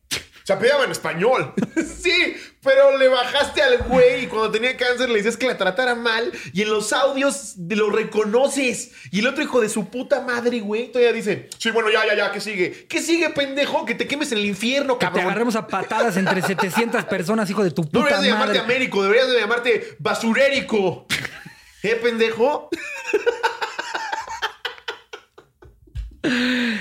[0.45, 1.55] Se apellidaba en español.
[2.03, 5.95] sí, pero le bajaste al güey y cuando tenía cáncer le dices que la tratara
[5.95, 8.93] mal y en los audios lo reconoces.
[9.11, 12.15] Y el otro hijo de su puta madre, güey, todavía dice, sí, bueno, ya, ya,
[12.15, 12.87] ya, ¿qué sigue?
[12.89, 13.87] ¿Qué sigue, pendejo?
[13.87, 15.25] Que te quemes en el infierno, Que te cabrón.
[15.27, 18.75] agarremos a patadas entre 700 personas, hijo de tu No puta deberías de llamarte madre.
[18.75, 21.07] Américo, deberías de llamarte Basurérico.
[21.83, 22.69] ¿Eh, pendejo?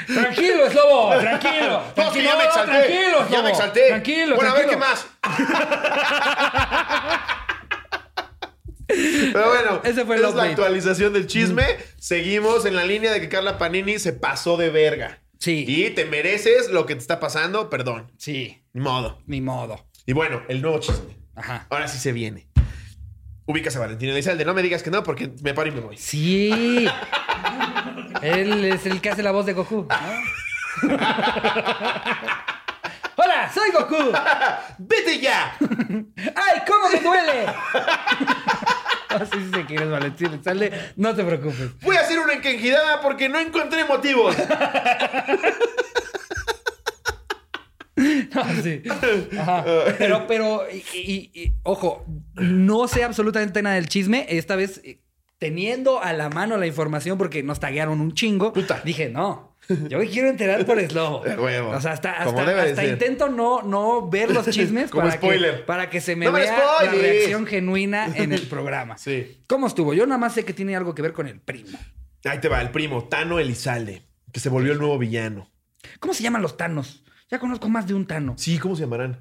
[0.08, 1.84] Tranquilo, Slobo, tranquilo.
[1.98, 2.72] No, que ya me exalté.
[2.72, 3.88] Tranquilo, ya me exalté.
[3.90, 4.94] Tranquilo, Bueno, a ver qué tranquilo.
[4.94, 5.08] más.
[8.88, 11.64] Pero bueno, Ese fue el es la actualización del chisme.
[11.98, 15.20] Seguimos en la línea de que Carla Panini se pasó de verga.
[15.40, 15.66] Sí.
[15.68, 18.12] Y te mereces lo que te está pasando, perdón.
[18.18, 19.20] Sí, Ni modo.
[19.26, 19.86] ni modo.
[20.06, 21.18] Y bueno, el nuevo chisme.
[21.36, 21.66] Ajá.
[21.70, 22.48] Ahora sí se viene.
[23.46, 24.46] Ubicas a Valentín Elizalde.
[24.46, 25.98] No me digas que no, porque me paro y me voy.
[25.98, 26.88] Sí.
[28.22, 29.88] Él es el que hace la voz de Goku.
[29.90, 30.90] ¿no?
[33.16, 34.12] Hola, soy Goku.
[34.80, 35.56] ¡Vete ya!
[35.60, 37.46] ¡Ay, cómo me duele!
[39.10, 40.44] Así sí sé que eres Valentín.
[40.44, 41.80] Sale, no te preocupes.
[41.82, 44.36] Voy a hacer una enquenjidada porque no encontré motivos.
[47.96, 48.82] No, sí.
[49.40, 49.64] Ajá.
[50.00, 52.04] Pero, pero, y, y- y, ojo,
[52.34, 54.26] no sé absolutamente nada del chisme.
[54.30, 55.00] Esta vez, eh,
[55.44, 58.82] teniendo a la mano la información, porque nos taguearon un chingo, Puta.
[58.86, 59.58] dije, no.
[59.90, 61.22] Yo me quiero enterar por Slobo.
[61.26, 61.72] De huevo.
[61.72, 62.26] O sea, hasta,
[62.90, 65.58] intento no, no ver los chismes Como para, spoiler.
[65.58, 68.98] Que, para que se me ¡No me vea la reacción genuina en el programa.
[68.98, 69.42] Sí.
[69.48, 69.94] ¿Cómo estuvo?
[69.94, 71.78] Yo nada más sé que tiene algo que ver con el primo.
[72.24, 75.50] Ahí te va, el primo, Tano Elizalde, que se volvió el nuevo villano.
[76.00, 77.04] ¿Cómo se llaman los tanos?
[77.30, 78.36] Ya conozco más de un tano.
[78.38, 79.20] Sí, ¿cómo se llamarán?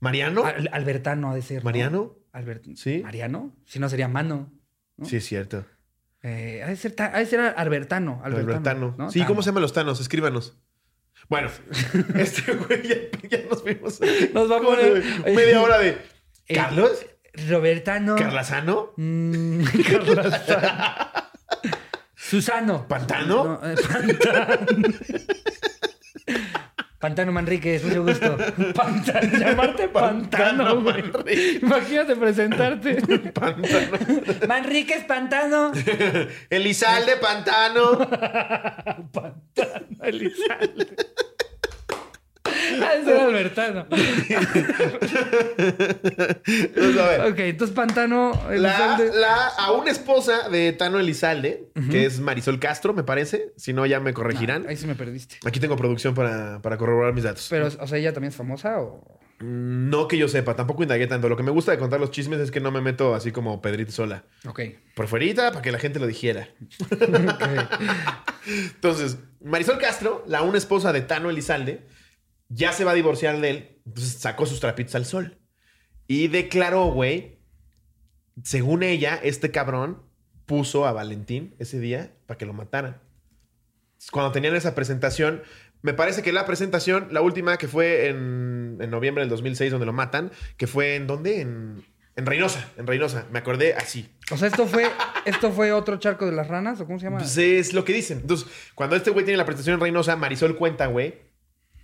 [0.00, 0.44] ¿Mariano?
[0.44, 1.58] Al- Albertano ha de ser.
[1.58, 1.64] ¿no?
[1.64, 2.14] ¿Mariano?
[2.32, 3.00] Albert- Sí.
[3.02, 3.54] ¿Mariano?
[3.66, 4.50] Si no sería Mano.
[4.96, 5.06] ¿No?
[5.06, 5.64] Sí, es cierto.
[6.22, 8.20] Eh, ha, de ser ha de ser Albertano.
[8.24, 8.50] Albertano.
[8.52, 8.94] Albertano.
[8.98, 9.10] ¿no?
[9.10, 9.28] Sí, Tano.
[9.28, 10.00] ¿cómo se llaman los Tanos?
[10.00, 10.56] Escríbanos.
[11.28, 11.50] Bueno,
[12.14, 14.00] este güey ya, ya nos vimos.
[14.32, 15.02] Nos va a ¿Cómo poner-
[15.34, 15.98] Media hora de.
[16.48, 17.04] Eh, ¿Carlos?
[17.48, 18.16] Robertano.
[18.16, 18.92] ¿Carlasano?
[18.96, 21.12] Mm, Carlasano.
[22.14, 22.86] Susano.
[22.88, 23.58] ¿Pantano?
[23.62, 24.66] No, eh, Pantano.
[27.02, 28.36] Pantano Manríquez, mucho gusto.
[28.76, 31.02] Pantano, llamarte Pantano, güey.
[31.60, 32.94] Imagínate presentarte.
[33.34, 33.98] Pantano.
[34.46, 35.72] Manríquez Pantano.
[36.48, 37.98] Elizalde Pantano.
[39.10, 40.86] Pantano, Elizalde.
[42.82, 43.86] Ah, ese era Albertano.
[46.76, 47.20] Vamos a ver.
[47.32, 49.10] Ok, entonces Pantano, La, Elizalde.
[49.20, 53.52] la, a una esposa de Tano Elizalde, que es Marisol Castro, me parece.
[53.56, 54.66] Si no, ya me corregirán.
[54.68, 55.36] Ahí sí me perdiste.
[55.46, 57.46] Aquí tengo producción para, para corroborar mis datos.
[57.50, 59.20] Pero, o sea, ella también es famosa o.
[59.40, 61.28] No que yo sepa, tampoco indagué tanto.
[61.28, 63.60] Lo que me gusta de contar los chismes es que no me meto así como
[63.60, 64.22] Pedrito sola.
[64.46, 64.60] Ok.
[64.94, 66.48] Por fuerita, para que la gente lo dijera.
[68.46, 71.80] Entonces, Marisol Castro, la una esposa de Tano Elizalde,
[72.52, 73.80] ya se va a divorciar de él.
[73.86, 75.38] Entonces sacó sus trapitos al sol.
[76.06, 77.40] Y declaró, güey,
[78.42, 80.02] según ella, este cabrón
[80.46, 83.00] puso a Valentín ese día para que lo mataran.
[84.10, 85.42] Cuando tenían esa presentación,
[85.80, 89.86] me parece que la presentación, la última que fue en, en noviembre del 2006, donde
[89.86, 91.40] lo matan, que fue en dónde?
[91.40, 91.84] En,
[92.16, 93.26] en Reynosa, en Reynosa.
[93.30, 94.10] Me acordé así.
[94.30, 94.90] O sea, esto fue,
[95.24, 97.18] esto fue otro charco de las ranas, ¿o cómo se llama?
[97.18, 98.18] Pues es lo que dicen.
[98.18, 101.31] Entonces, cuando este güey tiene la presentación en Reynosa, Marisol cuenta, güey,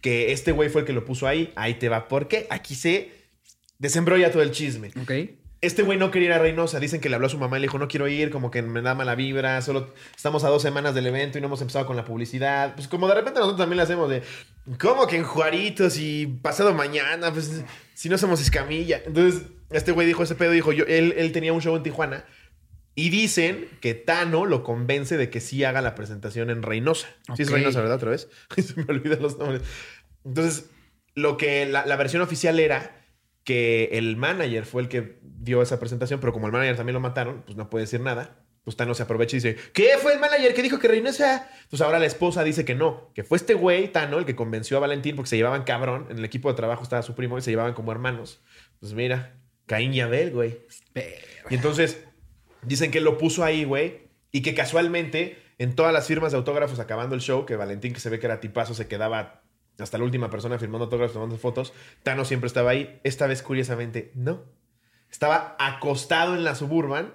[0.00, 1.52] que este güey fue el que lo puso ahí.
[1.56, 2.08] Ahí te va.
[2.08, 3.12] Porque aquí se
[3.78, 4.90] desembrolla todo el chisme.
[5.00, 5.12] Ok.
[5.60, 6.78] Este güey no quería ir a Reynosa.
[6.78, 8.62] Dicen que le habló a su mamá y le dijo, no quiero ir, como que
[8.62, 9.60] me da mala vibra.
[9.60, 12.74] Solo estamos a dos semanas del evento y no hemos empezado con la publicidad.
[12.76, 14.22] Pues como de repente nosotros también le hacemos de,
[14.78, 17.32] ¿cómo que en Juaritos y pasado mañana?
[17.32, 19.02] Pues si no somos escamilla.
[19.04, 22.24] Entonces, este güey dijo ese pedo, dijo, yo, él, él tenía un show en Tijuana.
[22.98, 27.06] Y dicen que Tano lo convence de que sí haga la presentación en Reynosa.
[27.36, 27.50] Sí es.
[27.52, 27.94] Reynosa, ¿verdad?
[27.94, 28.28] Otra vez.
[28.56, 29.62] Se me olvidan los nombres.
[30.24, 30.68] Entonces,
[31.14, 33.06] lo que la, la versión oficial era
[33.44, 36.98] que el manager fue el que dio esa presentación, pero como el manager también lo
[36.98, 38.44] mataron, pues no puede decir nada.
[38.64, 41.48] Pues Tano se aprovecha y dice, ¿qué fue el manager que dijo que Reynosa?
[41.70, 44.76] Pues ahora la esposa dice que no, que fue este güey, Tano, el que convenció
[44.76, 46.08] a Valentín porque se llevaban cabrón.
[46.10, 48.42] En el equipo de trabajo estaba su primo y se llevaban como hermanos.
[48.80, 49.36] Pues mira,
[49.66, 50.58] Caín y Abel, güey.
[51.48, 52.07] Y entonces
[52.62, 56.78] dicen que lo puso ahí, güey, y que casualmente en todas las firmas de autógrafos
[56.78, 59.42] acabando el show, que Valentín, que se ve que era tipazo, se quedaba
[59.78, 61.72] hasta la última persona firmando autógrafos, tomando fotos.
[62.02, 63.00] Tano siempre estaba ahí.
[63.04, 64.44] Esta vez, curiosamente, no.
[65.10, 67.14] Estaba acostado en la suburban,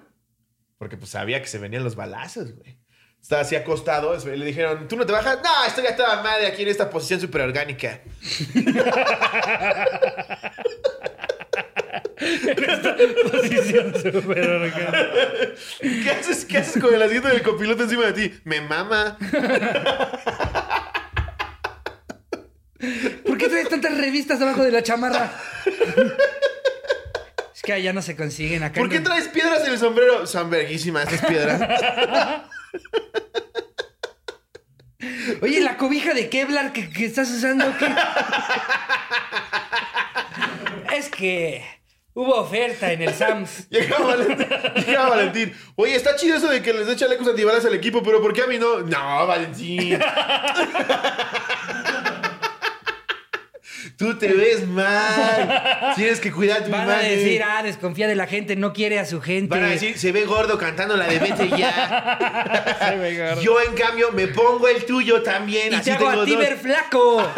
[0.78, 2.78] porque pues sabía que se venían los balazos, güey.
[3.20, 5.38] Estaba así acostado, le dijeron, ¿tú no te bajas?
[5.42, 8.02] No, estoy ya toda madre aquí en esta posición súper orgánica.
[13.30, 14.72] Posición súper.
[15.80, 18.34] ¿Qué haces, ¿Qué haces con el asiento del copiloto encima de ti?
[18.44, 19.16] Me mama.
[23.26, 25.32] ¿Por qué traes tantas revistas abajo de la chamarra?
[27.54, 28.80] Es que allá no se consiguen acá.
[28.80, 30.26] ¿Por qué traes piedras en el sombrero?
[30.26, 31.60] Son verguísimas estas piedras.
[35.42, 37.86] Oye, la cobija de Kevlar que, que estás usando, ¿qué?
[40.96, 41.64] Es que
[42.14, 43.68] hubo oferta en el Sams.
[43.70, 43.98] Llega
[45.08, 45.52] Valentín.
[45.76, 48.42] Oye, está chido eso de que les dé chalecos antibalas al equipo, pero ¿por qué
[48.42, 48.80] a mí no?
[48.80, 49.98] No, Valentín.
[53.96, 55.92] Tú te ves mal.
[55.94, 57.10] Tienes que cuidar tu Van a imagen.
[57.16, 59.54] decir, ah, desconfía de la gente, no quiere a su gente.
[59.54, 62.74] Van a decir, se ve gordo cantando la de vete ya.
[62.88, 63.40] Se ve gordo.
[63.42, 65.72] Yo, en cambio, me pongo el tuyo también.
[65.72, 66.40] y así te hago tengo a ti dos.
[66.40, 67.32] ver flaco.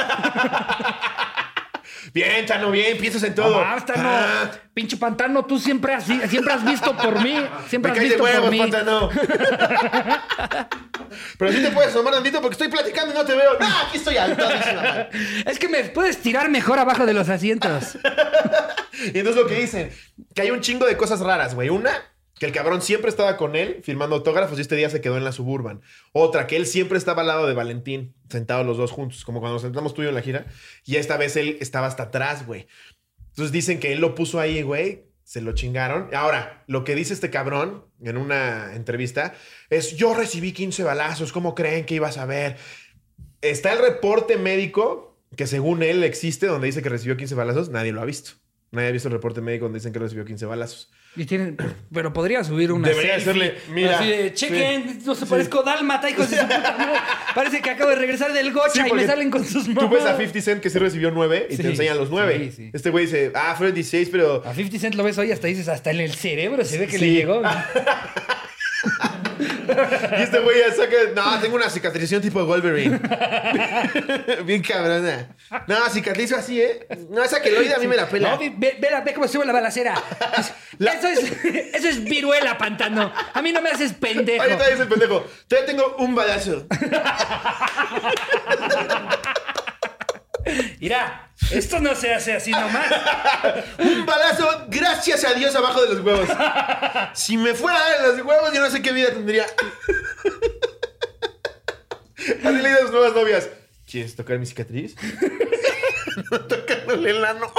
[2.16, 3.50] Bien, Tano, bien, piensas en todo.
[3.50, 4.08] No, basta, no.
[4.08, 7.36] Ah, Pinche pantano, tú siempre has, siempre has visto por mí.
[7.68, 8.58] Siempre me has caes de visto por huevos, mí.
[8.58, 9.10] Pantano.
[11.38, 13.58] Pero sí te puedes asomar tantito porque estoy platicando y no te veo.
[13.60, 15.10] No, aquí estoy al todísima madre.
[15.44, 17.98] Es que me puedes tirar mejor abajo de los asientos.
[18.98, 19.92] Y entonces lo que dicen,
[20.34, 21.68] que hay un chingo de cosas raras, güey.
[21.68, 21.92] Una,
[22.38, 25.24] que el cabrón siempre estaba con él firmando autógrafos y este día se quedó en
[25.24, 25.80] la suburban.
[26.12, 29.54] Otra, que él siempre estaba al lado de Valentín, sentados los dos juntos, como cuando
[29.54, 30.46] nos sentamos tú y yo en la gira.
[30.84, 32.66] Y esta vez él estaba hasta atrás, güey.
[33.30, 35.06] Entonces dicen que él lo puso ahí, güey.
[35.24, 36.08] Se lo chingaron.
[36.14, 39.34] Ahora, lo que dice este cabrón en una entrevista
[39.70, 42.56] es: Yo recibí 15 balazos, ¿cómo creen que ibas a ver?
[43.40, 47.70] Está el reporte médico que según él existe, donde dice que recibió 15 balazos.
[47.70, 48.32] Nadie lo ha visto.
[48.70, 50.90] Nadie ha visto el reporte médico donde dicen que recibió 15 balazos.
[51.16, 51.56] Y tienen,
[51.92, 53.30] pero podría subir una Debería selfie.
[53.30, 56.98] hacerle, mira, Así de, chequen, no se parezco dálmata, hijos de su puta madre.
[57.34, 59.84] Parece que acabo de regresar del gocha y me porque salen con sus manos.
[59.84, 62.38] Tú ves a 50 Cent que sí recibió 9 y Sí, te enseñan los 9.
[62.50, 62.70] sí, sí.
[62.72, 65.68] Este güey dice, ah, fueron 16, pero A 50 Cent lo ves hoy hasta dices,
[65.68, 67.04] hasta en el cerebro se ve que Sí.
[67.06, 67.42] le llegó.
[69.38, 70.96] Y este güey ya saca.
[71.14, 72.98] No, tengo una cicatrización tipo Wolverine.
[74.44, 75.34] Bien cabrona.
[75.66, 76.86] No, cicatrizo así, ¿eh?
[77.10, 78.30] No, esa queloide a mí me la pela.
[78.30, 79.94] No, ve, ve, ve la- ve cómo sube la balacera.
[80.78, 83.12] Eso, es, eso es viruela, pantano.
[83.34, 84.42] A mí no me haces pendejo.
[84.42, 85.26] Ahí está, el pendejo.
[85.48, 86.66] Todavía tengo un balazo.
[90.80, 92.86] Mira, esto no se hace así nomás.
[93.78, 96.28] Un balazo, gracias a Dios, abajo de los huevos.
[97.14, 99.46] Si me fuera de los huevos, yo no sé qué vida tendría.
[102.44, 103.48] Así le a sus nuevas novias.
[103.88, 104.96] ¿Quieres tocar mi cicatriz?
[106.48, 107.52] Tocándole el ano.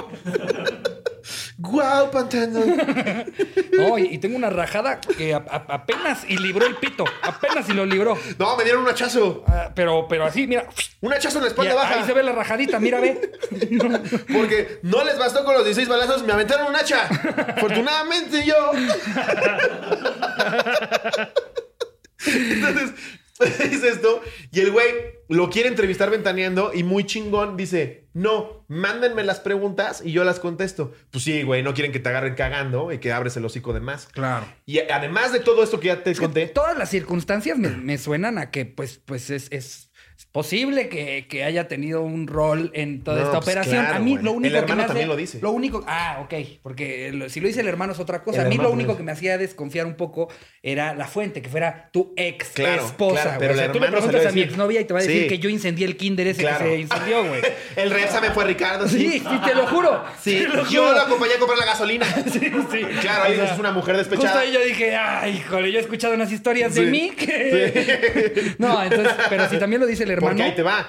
[1.60, 2.60] ¡Guau, pantano!
[3.78, 7.06] No, y, y tengo una rajada que a- a- apenas y libró el pito.
[7.22, 8.18] Apenas y lo libró.
[8.40, 9.44] No, me dieron un hachazo.
[9.48, 10.68] Ah, pero, pero así, mira.
[11.02, 12.00] Un hachazo en la Y espalda baja.
[12.00, 13.32] ahí se ve la rajadita, mira, ve.
[14.34, 17.06] Porque no les bastó con los 16 balazos, me aventaron un hacha.
[17.56, 18.72] Afortunadamente yo.
[22.26, 22.92] Entonces,
[23.70, 24.22] dice esto.
[24.52, 30.02] Y el güey lo quiere entrevistar ventaneando y muy chingón dice: No, mándenme las preguntas
[30.04, 30.94] y yo las contesto.
[31.12, 33.80] Pues sí, güey, no quieren que te agarren cagando y que abres el hocico de
[33.80, 34.08] más.
[34.08, 34.46] Claro.
[34.66, 36.48] Y además de todo esto que ya te conté.
[36.48, 39.87] Todas las circunstancias me, me suenan a que, pues, pues es, es
[40.38, 43.80] posible que, que haya tenido un rol en toda No, esta pues operación.
[43.84, 44.24] claro, a mí güey.
[44.24, 45.40] lo único El que hermano me hace- también lo dice.
[45.42, 48.42] Lo único, ah, ok, porque lo- si lo dice el hermano es otra cosa.
[48.42, 50.30] El a mí lo único que me hacía desconfiar un poco
[50.62, 53.24] era la fuente, que fuera tu ex Claro, esposa.
[53.24, 55.02] claro, pero o sea, tú le preguntas a a mi exnovia y te va a
[55.02, 55.28] decir Sí.
[55.28, 57.42] que yo incendié el kinder ese que se incendió, güey.
[57.76, 58.88] El me fue Ricardo.
[58.88, 60.04] Sí, sí, te lo juro.
[60.22, 62.06] Sí, Te lo yo lo acompañé a comprar la gasolina.
[62.32, 62.40] Sí,
[62.72, 62.82] sí.
[63.02, 64.42] Claro, ahí O sea, es una mujer Justo despechada.
[64.42, 68.56] ahí yo dije, ay, híjole, yo he escuchado unas historias de mí que...
[68.60, 70.27] No, entonces, pero si también lo dice el hermano...
[70.28, 70.88] Porque ahí te va.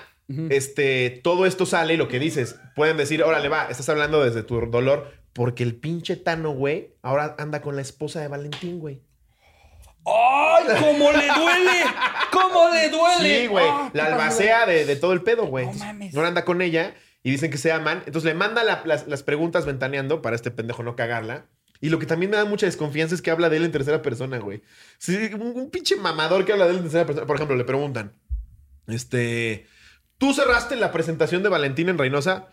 [0.51, 4.43] Este, todo esto sale y lo que dices, pueden decir, órale, va, estás hablando desde
[4.43, 9.01] tu dolor, porque el pinche Tano, güey, ahora anda con la esposa de Valentín, güey.
[10.05, 11.85] ¡Ay, cómo le duele!
[12.31, 13.41] ¿Cómo le duele?
[13.41, 13.65] Sí, güey.
[13.69, 15.67] Ah, la ¿qué pasó, albacea de, de todo el pedo, güey.
[15.67, 16.15] No mames.
[16.15, 18.03] Ahora anda con ella y dicen que se aman.
[18.07, 21.47] Entonces le manda la- las, las preguntas ventaneando para este pendejo no cagarla.
[21.81, 24.03] Y lo que también me da mucha desconfianza es que habla de él en tercera
[24.03, 24.63] persona, güey.
[24.99, 27.27] Sí, un, un pinche mamador que habla de él en tercera persona.
[27.27, 28.13] Por ejemplo, le preguntan,
[28.89, 29.67] este,
[30.19, 32.49] ¿tú cerraste la presentación de Valentín en Reynosa?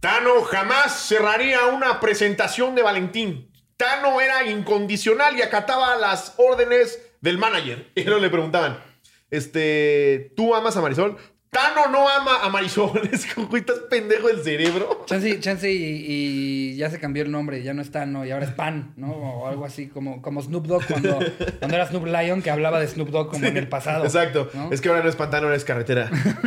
[0.00, 3.50] Tano jamás cerraría una presentación de Valentín.
[3.76, 7.90] Tano era incondicional y acataba las órdenes del manager.
[7.94, 8.78] Y luego le preguntaban,
[9.30, 11.16] este, ¿tú amas a Marisol?
[11.54, 13.00] Tano no ama a Marisol.
[13.12, 15.04] Es como, estás pendejo del cerebro.
[15.06, 18.44] Chance, chance y, y ya se cambió el nombre, ya no es Tano y ahora
[18.46, 19.12] es Pan, ¿no?
[19.12, 21.18] O algo así, como, como Snoop Dogg cuando,
[21.60, 24.04] cuando era Snoop Lion, que hablaba de Snoop Dogg como en el pasado.
[24.04, 24.50] Exacto.
[24.52, 24.70] ¿no?
[24.72, 26.10] Es que ahora no es pantano, ahora es carretera.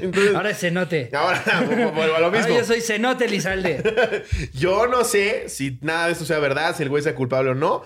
[0.00, 1.10] Entonces, Ahora es Cenote.
[1.14, 1.42] ahora
[1.94, 2.54] vuelvo a lo Ahora mismo.
[2.56, 4.24] yo soy Cenote Lizalde.
[4.52, 7.54] Yo no sé si nada de esto sea verdad, si el güey sea culpable o
[7.54, 7.82] no.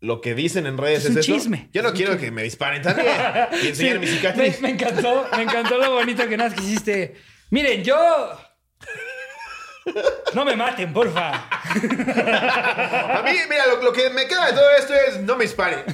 [0.00, 1.32] Lo que dicen en redes Es es, un eso.
[1.34, 1.68] chisme.
[1.72, 3.08] Yo no quiero que me disparen también.
[3.62, 4.60] Y enseñar mi me, cicatriz.
[4.62, 7.16] me encantó, me encantó lo bonito que nada quisiste.
[7.50, 8.38] Miren, yo.
[10.34, 11.30] No me maten, porfa.
[13.18, 15.84] A mí, mira, lo, lo que me queda de todo esto es no me disparen.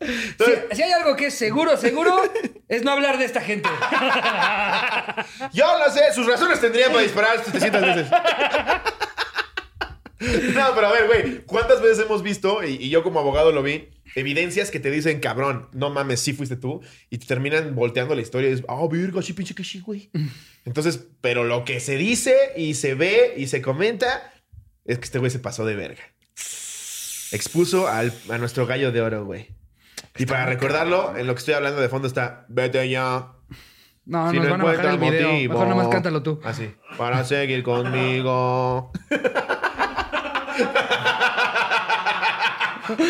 [0.00, 2.22] Si, si hay algo que es seguro, seguro,
[2.68, 3.68] es no hablar de esta gente.
[5.52, 8.06] Yo lo sé, sus razones tendrían para disparar 700 veces.
[10.20, 13.62] No, pero a ver, güey, ¿cuántas veces hemos visto, y, y yo como abogado lo
[13.62, 18.14] vi, evidencias que te dicen, cabrón, no mames, sí fuiste tú, y te terminan volteando
[18.16, 20.10] la historia y dices, ah, verga, sí, pinche que sí, güey.
[20.64, 24.32] Entonces, pero lo que se dice y se ve y se comenta
[24.84, 26.02] es que este güey se pasó de verga.
[27.30, 29.48] Expuso al- a nuestro gallo de oro, güey.
[30.16, 33.32] Y para recordarlo, en lo que estoy hablando de fondo está, vete ya.
[34.06, 35.28] No, Si nos no van a bajar el video.
[35.32, 35.52] motivo.
[35.54, 36.40] Mejor nomás cántalo tú.
[36.42, 36.70] Así.
[36.96, 38.90] Para seguir conmigo.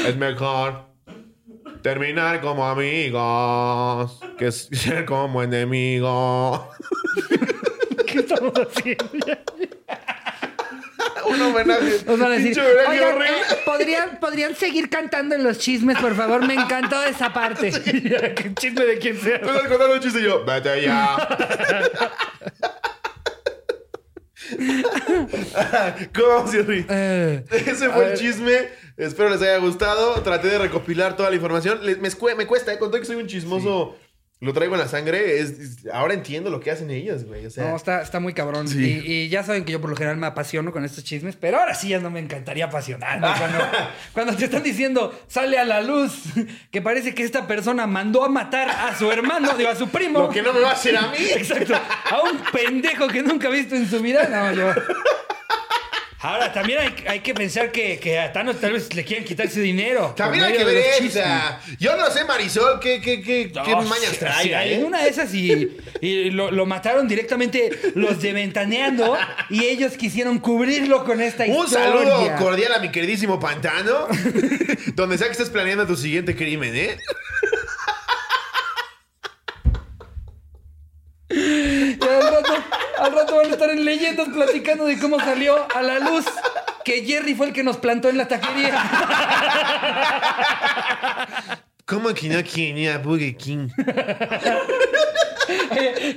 [0.06, 0.86] es mejor
[1.82, 6.60] terminar como amigos que ser como enemigos.
[8.06, 9.06] ¿Qué estamos haciendo?
[11.26, 12.00] Un homenaje.
[12.06, 13.26] Nos van a decir, "Oigan, horrible.
[13.28, 16.46] eh, ¿podrían, ¿podrían seguir cantando en los chismes, por favor?
[16.46, 17.70] Me encantó esa parte.
[18.34, 19.40] ¿Qué chisme de quién sea?
[19.40, 21.16] Tú estás contando un chiste y yo, vete ya.
[26.14, 26.86] ¿Cómo vamos, Jerry?
[26.88, 28.18] Eh, Ese fue el ver.
[28.18, 28.68] chisme.
[28.98, 30.20] Espero les haya gustado.
[30.22, 31.78] Traté de recopilar toda la información.
[31.82, 32.10] Les- me,
[32.46, 32.78] cuesta, ¿eh?
[32.78, 33.96] Con todo que soy un chismoso,
[34.40, 35.38] lo traigo en la sangre.
[35.38, 37.46] Es, es- ahora entiendo lo que hacen ellos, güey.
[37.46, 38.66] O sea, no, está, está muy cabrón.
[38.66, 39.00] Sí.
[39.04, 41.58] Y, y ya saben que yo por lo general me apasiono con estos chismes, pero
[41.60, 43.26] ahora sí ya no me encantaría apasionarme.
[43.38, 43.58] Cuando,
[44.12, 46.24] cuando te están diciendo, sale a la luz,
[46.72, 50.18] que parece que esta persona mandó a matar a su hermano, digo, a su primo.
[50.22, 51.18] lo que no me va a hacer a mí.
[51.36, 51.74] Exacto.
[51.74, 54.28] A un pendejo que nunca ha visto en su vida.
[54.28, 54.72] No, yo.
[56.20, 59.46] Ahora, también hay, hay que pensar que, que a Thanos tal vez le quieren quitar
[59.46, 60.14] ese dinero.
[60.16, 64.10] También hay que ver, sea, yo no sé, Marisol, qué, qué, qué, qué No, mañas
[64.10, 64.82] sí, traiga, sí, ¿eh?
[64.84, 69.16] Una de esas y, y lo, lo mataron directamente los de Ventaneando
[69.48, 71.84] y ellos quisieron cubrirlo con esta Un historia.
[71.84, 74.08] saludo cordial a mi queridísimo Pantano.
[74.94, 76.98] donde sea que estés planeando tu siguiente crimen, ¿eh?
[81.30, 82.52] Y al rato,
[82.98, 86.24] al rato van a estar en leyendas platicando de cómo salió a la luz
[86.84, 88.80] que Jerry fue el que nos plantó en la taquería.
[91.84, 93.68] ¿Cómo que no quería Burger King?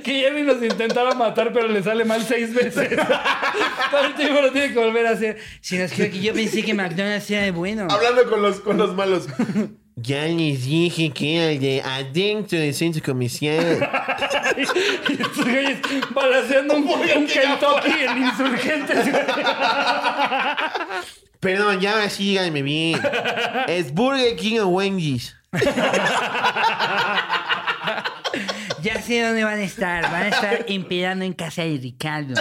[0.04, 2.96] que Jerry nos intentaba matar, pero le sale mal seis veces.
[3.90, 5.38] Todo el tiempo lo tiene que volver a hacer.
[5.60, 7.88] Si nos creo que yo pensé que McDonald's era de bueno.
[7.90, 9.26] Hablando con los, con los malos.
[9.96, 13.86] Ya les dije que era el de adentro del centro comercial.
[14.56, 14.62] Y
[15.12, 15.78] estos güeyes
[16.14, 19.08] balanceando un, un Kentucky en insurgentes.
[21.40, 22.98] Perdón, ya ahora sí díganme bien.
[23.68, 25.36] ¿Es Burger King o Wendy's?
[28.82, 30.02] Ya sé dónde van a estar.
[30.02, 32.34] Van a estar empedando en casa de Ricardo.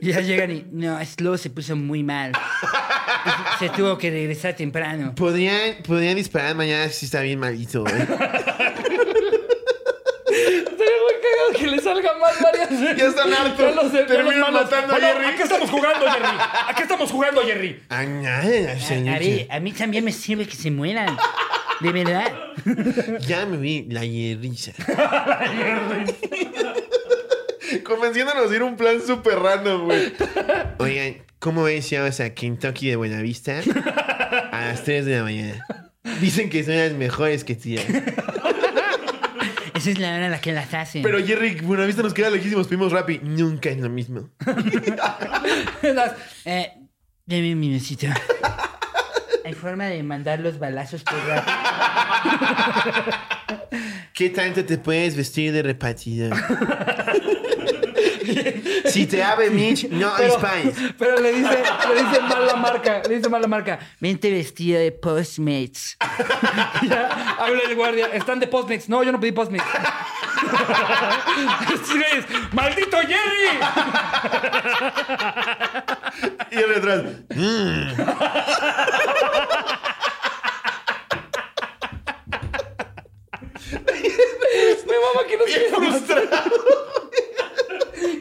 [0.00, 0.64] Y ya llegan y.
[0.70, 2.32] No, Slow se puso muy mal.
[3.58, 5.14] Se tuvo que regresar temprano.
[5.14, 8.06] Podrían, podrían disparar mañana si está bien malito, ¿eh?
[10.28, 12.96] Sería muy cagado que le salga mal varias veces.
[12.96, 13.58] Ya están hartos.
[14.08, 15.24] Ya los- los matando a Jerry.
[15.26, 16.38] ¿A qué estamos jugando, Jerry?
[16.68, 17.82] ¿A qué estamos jugando, Jerry?
[17.90, 19.16] Nada, señor.
[19.16, 21.16] A ver, a mí también me sirve que se mueran.
[21.80, 22.32] De verdad.
[23.26, 24.72] Ya me vi la hierriza.
[27.84, 30.12] Convenciéndonos de ir a un plan súper random, güey.
[30.78, 33.60] Oigan, ¿cómo ven si vamos a Kentucky de Buenavista?
[34.52, 35.64] A las 3 de la mañana.
[36.20, 37.84] Dicen que son las mejores que tiran.
[39.74, 41.02] Esa es la hora en la que las hacen.
[41.02, 42.66] Pero Jerry, Buenavista nos queda lejísimos.
[42.66, 43.20] Pedimos Rappi.
[43.22, 44.30] Nunca es lo mismo.
[45.82, 46.14] Las-
[46.44, 46.72] eh,
[47.26, 48.06] deme un minutito.
[49.48, 51.56] ¿Hay forma de mandar los balazos por rápido?
[54.12, 56.36] ¿Qué tanto te puedes vestir de repartidor?
[58.84, 60.92] si te abre Mitch, no hay Spice.
[60.98, 63.78] Pero le dice, le dice mal la marca, le dice mal la marca.
[63.98, 65.96] Vente vestida de Postmates.
[66.86, 68.08] ya habla el guardia.
[68.08, 68.90] Están de Postmates.
[68.90, 69.66] No, yo no pedí Postmates.
[72.52, 73.48] ¡Maldito Jerry!
[76.50, 77.02] Y él detrás.
[77.34, 77.38] Mm".
[84.86, 86.50] Me mama que no se frustrado.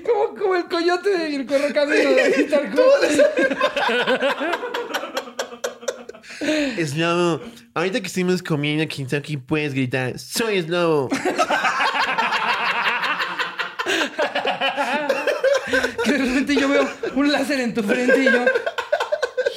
[0.05, 2.69] como, como el coyote y el correcamino de Star
[6.77, 7.41] Slobo,
[7.73, 8.83] ahorita que estuvimos comiendo
[9.17, 11.09] aquí puedes gritar, soy Slobo.
[16.03, 18.45] que de repente yo veo un láser en tu frente y yo...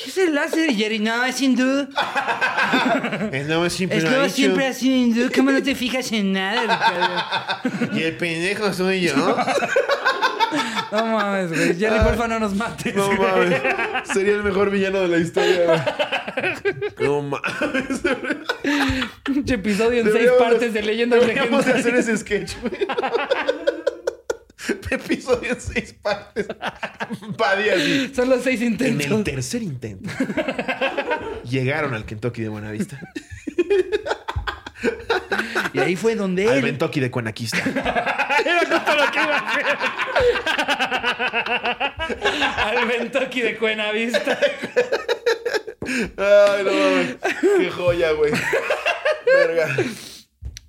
[0.03, 0.99] ¿Qué es el láser, Jerry?
[0.99, 1.87] No, es hindú.
[3.47, 4.35] Slobo siempre Es lo dicho.
[4.35, 5.31] siempre ha sido hindú.
[5.35, 7.99] ¿Cómo no te fijas en nada, Ricardo?
[7.99, 9.15] Y el pendejo soy yo.
[10.91, 11.77] No mames, güey.
[11.79, 12.95] Jerry, porfa, no nos mates.
[12.97, 13.61] No mames.
[14.13, 15.85] Sería el mejor villano de la historia.
[16.99, 18.01] No mames.
[19.23, 22.09] Pinche episodio en seis partes de leyendas Deberíamos de hacer legendarias.
[22.09, 22.87] ese sketch, güey.
[24.91, 26.47] Episodio en seis partes.
[27.37, 28.13] Padilla así.
[28.15, 29.07] Son los seis En intentos.
[29.07, 30.11] el tercer intento,
[31.45, 32.99] llegaron al Kentucky de Buenavista.
[35.73, 36.65] Y ahí fue donde Al él...
[36.65, 37.59] Kentucky de Cuenaquista.
[37.59, 39.67] Era justo lo que iba a hacer.
[42.59, 44.39] Al Bentucky de Cuenavista.
[45.87, 47.17] Ay, no mames.
[47.59, 48.33] Qué joya, güey.
[49.27, 49.77] Verga.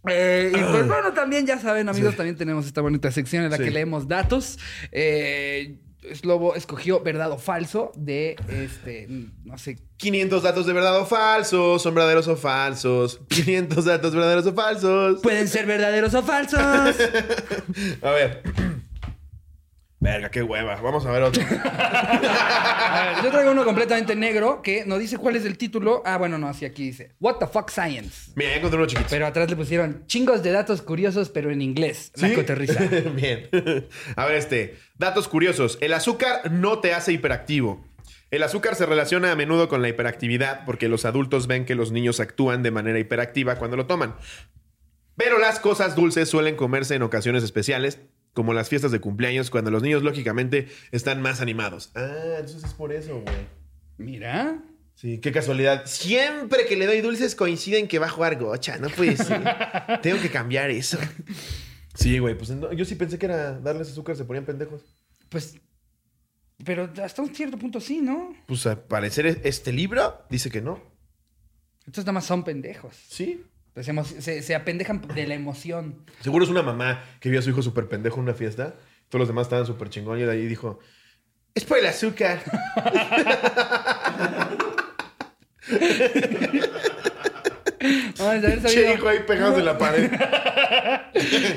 [0.07, 3.57] Eh, y pues bueno, también ya saben, amigos, también tenemos esta bonita sección en la
[3.57, 3.63] Sí.
[3.63, 4.57] que leemos datos.
[4.91, 5.77] Eh,
[6.15, 9.07] Slobo escogió verdad o falso de este,
[9.45, 9.77] no sé.
[9.97, 11.81] 500 datos de verdad o falsos.
[11.83, 13.21] Son verdaderos o falsos.
[13.29, 15.21] 500 datos verdaderos o falsos.
[15.21, 16.59] Pueden ser verdaderos o falsos.
[18.01, 18.41] A ver.
[20.01, 20.81] Verga, qué hueva.
[20.81, 21.43] Vamos a ver otro.
[21.63, 26.01] A ver, yo traigo uno completamente negro que no dice cuál es el título.
[26.05, 27.11] Ah, bueno, no, así aquí dice.
[27.19, 28.31] What the fuck science.
[28.35, 29.07] Mira, ya encontré uno chiquito.
[29.11, 32.11] Pero atrás le pusieron chingos de datos curiosos, pero en inglés.
[32.15, 32.33] La ¿Sí?
[32.33, 32.83] coterriza.
[33.15, 33.47] Bien.
[34.15, 34.79] A ver, este.
[34.97, 35.77] Datos curiosos.
[35.81, 37.85] El azúcar no te hace hiperactivo.
[38.31, 41.91] El azúcar se relaciona a menudo con la hiperactividad porque los adultos ven que los
[41.91, 44.15] niños actúan de manera hiperactiva cuando lo toman.
[45.15, 47.99] Pero las cosas dulces suelen comerse en ocasiones especiales,
[48.33, 51.91] como las fiestas de cumpleaños, cuando los niños lógicamente están más animados.
[51.95, 53.35] Ah, entonces es por eso, güey.
[53.97, 54.63] Mira.
[54.95, 55.85] Sí, qué casualidad.
[55.85, 58.77] Siempre que le doy dulces coinciden que va a jugar gocha.
[58.77, 59.43] No puede ser.
[60.01, 60.97] Tengo que cambiar eso.
[61.95, 62.37] Sí, güey.
[62.37, 64.81] Pues no, yo sí pensé que era darles azúcar, se ponían pendejos.
[65.29, 65.55] Pues.
[66.63, 68.35] Pero hasta un cierto punto sí, ¿no?
[68.45, 70.79] Pues al parecer este libro dice que no.
[71.87, 72.95] Estos nada más son pendejos.
[73.09, 73.43] Sí.
[73.73, 76.03] Pues se, se- se apendejan de la emoción.
[76.21, 78.75] Seguro es una mamá que vio a su hijo súper pendejo en una fiesta.
[79.09, 80.79] Todos los demás estaban súper chingón y de ahí dijo:
[81.55, 82.41] Es por el azúcar.
[88.19, 90.11] Vamos a ver, Che, hijo ahí pegados en la pared.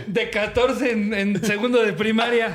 [0.06, 2.54] de 14 en, en segundo de primaria.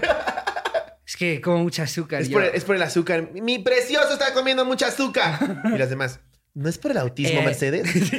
[1.06, 2.22] Es que como mucha azúcar.
[2.22, 2.34] Es yo.
[2.34, 3.30] por, el, es por el azúcar.
[3.34, 5.62] Mi precioso está comiendo mucha azúcar.
[5.74, 6.20] Y las demás:
[6.56, 7.46] ¿No es por el autismo, Eh.
[7.46, 7.88] Mercedes?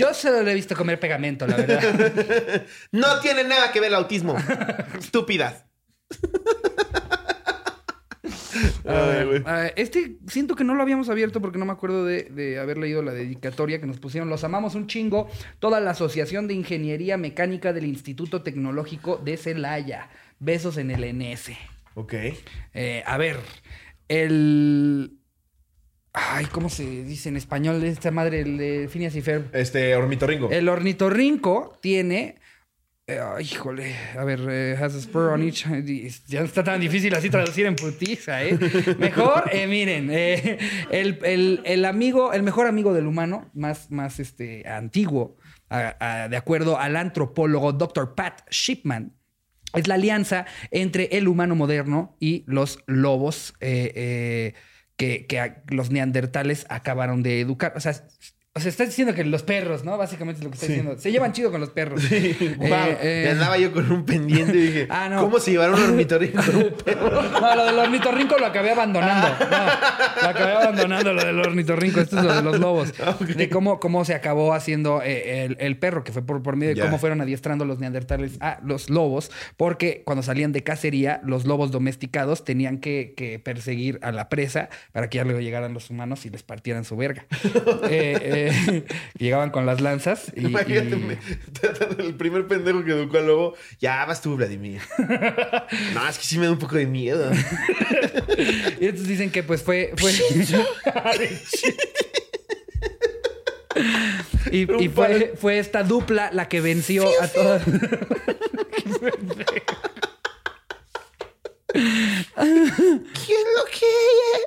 [0.00, 2.64] Yo solo le he visto comer pegamento, la verdad.
[2.92, 4.34] No tiene nada que ver el autismo.
[4.98, 5.66] Estúpidas.
[8.84, 9.42] Ay, güey.
[9.46, 12.78] Ah, este siento que no lo habíamos abierto porque no me acuerdo de, de haber
[12.78, 14.30] leído la dedicatoria que nos pusieron.
[14.30, 15.28] Los amamos un chingo.
[15.58, 20.08] Toda la Asociación de Ingeniería Mecánica del Instituto Tecnológico de Celaya.
[20.38, 21.50] Besos en el NS.
[21.94, 22.14] Ok.
[22.74, 23.38] Eh, a ver,
[24.08, 25.19] el...
[26.12, 29.54] Ay, ¿cómo se dice en español esta madre, el de Phineas y Ferb?
[29.54, 30.50] Este, ornitorrinco.
[30.50, 32.36] El ornitorrinco tiene...
[33.06, 35.64] eh, ay, híjole, a ver, eh, has a spur on each...
[36.26, 38.58] Ya está tan difícil así traducir en putiza, ¿eh?
[38.98, 40.58] Mejor, eh, miren, eh,
[40.90, 45.36] el, el- el amigo, el mejor amigo del humano, más, más este, antiguo,
[45.68, 48.16] a- a- de acuerdo al antropólogo Dr.
[48.16, 49.12] Pat Shipman,
[49.74, 54.54] es la alianza entre el humano moderno y los lobos eh, eh,
[55.00, 57.72] que, que los neandertales acabaron de educar.
[57.74, 57.94] O sea,
[58.60, 59.96] o sea, estás diciendo que los perros, ¿no?
[59.96, 60.98] Básicamente es lo que está diciendo.
[60.98, 62.02] Se llevan chido con los perros.
[62.60, 62.68] Wow.
[62.68, 65.22] Eh, eh, andaba yo con un pendiente y dije, Ah, no.
[65.22, 67.22] ¿cómo se llevaron un ornitorrinco con un perro?
[67.40, 69.28] No, lo del ornitorrinco lo acabé abandonando.
[69.28, 72.00] No, lo acabé abandonando, lo del ornitorrinco.
[72.00, 72.92] Esto es lo de los lobos.
[73.02, 73.16] Ah.
[73.18, 76.74] De cómo, cómo se acabó haciendo eh, el, el perro, que fue por, por medio
[76.74, 81.46] de cómo fueron adiestrando los neandertales a los lobos, porque cuando salían de cacería, los
[81.46, 85.88] lobos domesticados tenían que, que perseguir a la presa para que ya luego llegaran los
[85.90, 87.26] humanos y les partieran su verga.
[87.88, 88.49] Eh,
[89.18, 90.32] llegaban con las lanzas.
[90.34, 91.18] Y, Imagínate, me-
[92.04, 93.54] el primer pendejo que educó al lobo.
[93.80, 94.80] Ya vas tú, Vladimir.
[95.94, 97.30] no, es que sí me da un poco de miedo.
[98.80, 99.92] y entonces dicen que pues fue...
[99.96, 100.12] fue...
[104.50, 107.62] y y fue, fue esta dupla la que venció a todas.
[111.72, 114.40] ¿Quién lo quiere?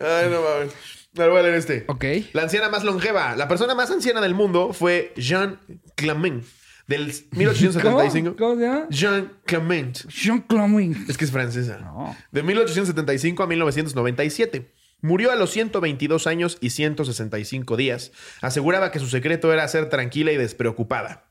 [0.00, 0.72] Ay, no mames.
[1.16, 1.84] Me voy a leer este.
[1.88, 2.04] ok.
[2.32, 3.34] La anciana más longeva.
[3.36, 5.58] La persona más anciana del mundo fue Jean
[5.94, 6.44] Clement.
[6.86, 8.36] Del 1875.
[8.36, 8.50] ¿Cómo?
[8.50, 8.86] ¿Cómo se llama?
[8.90, 10.06] Jean Clement.
[10.08, 11.06] Jean Clamin.
[11.08, 11.78] Es que es francesa.
[11.78, 12.16] No.
[12.30, 14.70] De 1875 a 1997.
[15.02, 18.12] Murió a los 122 años y 165 días.
[18.40, 21.24] Aseguraba que su secreto era ser tranquila y despreocupada.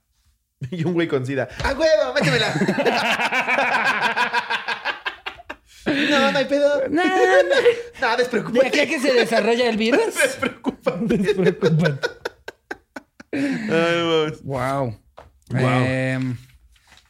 [0.71, 1.49] Y un güey con sida.
[1.63, 2.13] ¡Ah, huevo!
[2.13, 2.53] ¡Métemela!
[5.85, 6.83] no, no hay pedo.
[6.89, 7.09] No, no.
[8.01, 8.67] No, De despreocúpate.
[8.67, 10.13] aquí a que se desarrolla el virus.
[10.23, 11.17] Despreocúpate.
[11.17, 12.07] Despreocúpate.
[13.31, 14.31] Ay, no.
[14.43, 14.99] Wow.
[15.49, 15.83] Guau.
[15.85, 16.37] Em,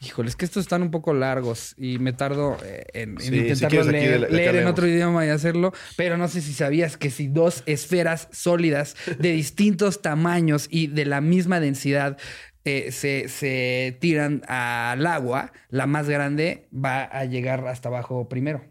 [0.01, 3.81] híjole, es que estos están un poco largos y me tardo eh, en, Sí, intentarlo
[3.81, 6.41] aquí leer, de la- de leer acá en otro idioma y hacerlo, pero no sé
[6.41, 12.17] si sabías que si dos esferas sólidas de distintos tamaños y de la misma densidad
[12.65, 18.65] eh, se, se tiran al agua, la más grande va a llegar hasta abajo primero.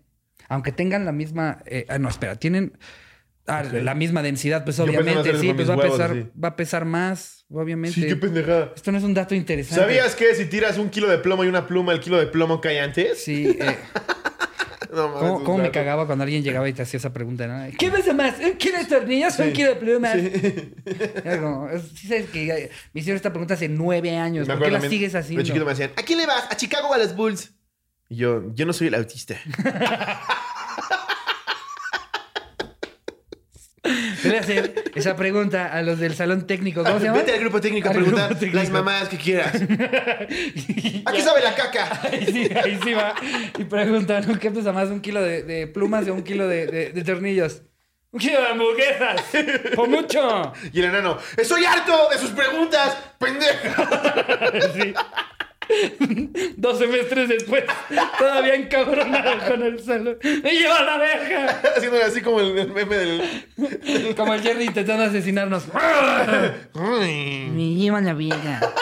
[0.48, 1.62] Aunque tengan la misma...
[1.64, 2.76] eh, ah, no, espera, tienen...
[3.46, 3.62] ah.
[3.62, 7.46] La misma densidad, pues obviamente, sí, pues va a huevos, pesar, va a pesar más,
[7.48, 8.00] obviamente.
[8.00, 8.72] Sí, qué pendejada.
[8.74, 9.80] Esto no es un dato interesante.
[9.80, 12.60] ¿Sabías que si tiras un kilo de plomo y una pluma, el kilo de plomo
[12.60, 13.22] cae antes?
[13.22, 13.56] Sí.
[13.60, 13.76] eh,
[14.94, 17.46] No mames, ¿Cómo, me cagaba cuando alguien llegaba y te hacía esa pregunta?
[17.46, 17.66] ¿no?
[17.78, 18.38] ¿Qué pesa más?
[18.38, 20.14] ¿Un kilo de tornillos o un kilo de plumas?
[21.24, 24.46] Era como, es- sí sabes que eh, me hicieron esta pregunta hace nueve años.
[24.46, 25.42] Me ¿Por qué la sigues haciendo?
[25.42, 26.46] De chiquito me decían, ¿a quién le vas?
[26.50, 27.52] ¿A Chicago o a los Bulls?
[28.08, 29.34] Y yo, yo no soy el autista.
[34.24, 36.82] Le voy a hacer esa pregunta a los del salón técnico.
[36.82, 37.18] ¿Cómo se llama?
[37.18, 38.56] Vete al grupo técnico a Al preguntar técnico.
[38.56, 39.54] las mamadas que quieras.
[41.04, 42.00] ¿A qué sabe la caca?
[42.04, 43.14] Ahí sí, ahí sí va.
[43.58, 44.38] Y preguntan, ¿no?
[44.38, 44.88] ¿qué pesa más?
[44.88, 47.62] ¿Un kilo de, de plumas o un kilo de, de- de tornillos?
[48.10, 49.22] ¡Un kilo de hamburguesas!
[49.74, 50.52] ¡Por mucho!
[50.72, 53.82] Y el enano, ¡estoy harto de sus preguntas, pendejo!
[54.74, 54.94] Sí.
[56.56, 57.64] Dos semestres después,
[58.18, 60.18] todavía encabronado con el salón.
[60.22, 61.60] ¡Me lleva la verga!
[61.76, 64.14] Haciéndole así como el, el meme del...
[64.16, 65.64] Como el Jerry intentando asesinarnos.
[65.72, 66.40] Me lleva
[68.00, 68.74] la verga.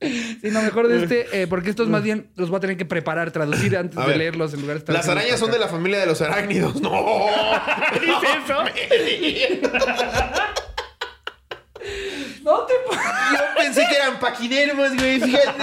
[0.00, 2.86] Sí, no, mejor de este, eh, porque estos más bien los voy a tener que
[2.86, 5.50] preparar, traducir antes A de ver, leerlos en lugar de estar Las haciendo arañas son
[5.50, 6.80] de la familia de los arácnidos.
[6.80, 6.90] ¡No!
[8.00, 8.64] ¿Dice eso?
[12.42, 15.62] No te Yo pensé que eran paquidermos, güey, fíjate.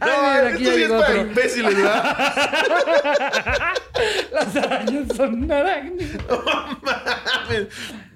[0.00, 1.20] Ay, miren, aquí esto sí es para otro.
[1.22, 2.16] imbéciles, ¿verdad?
[4.32, 6.22] Las arañas son arácnidos.
[6.82, 7.66] Mames.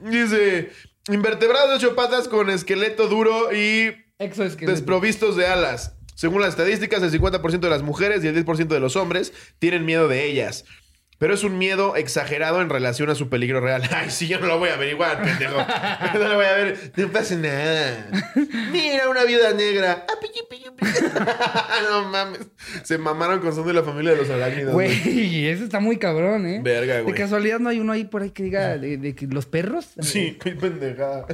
[0.02, 0.72] Dice,
[1.08, 4.72] invertebrados de ocho patas con esqueleto duro y Exoesqueleto.
[4.72, 5.94] desprovistos de alas.
[6.14, 9.84] Según las estadísticas, el 50% de las mujeres y el 10% de los hombres tienen
[9.84, 10.64] miedo de ellas.
[11.18, 13.82] Pero es un miedo exagerado en relación a su peligro real.
[13.90, 15.56] Ay, sí, yo no lo voy a averiguar, pendejo.
[16.14, 16.92] No lo voy a ver.
[16.96, 18.06] No pasa nada.
[18.70, 20.06] Mira, una viuda negra.
[20.08, 20.14] Ah.
[21.90, 22.40] No mames.
[22.84, 24.72] Se mamaron con son de la familia de los arácnidos.
[24.74, 25.46] güey.
[25.48, 26.60] Eso está muy cabrón, ¿eh?
[26.62, 27.14] Verga, De güey.
[27.14, 29.86] casualidad no hay uno ahí por ahí que diga de, de los perros.
[30.00, 31.26] Sí, qué pendejada.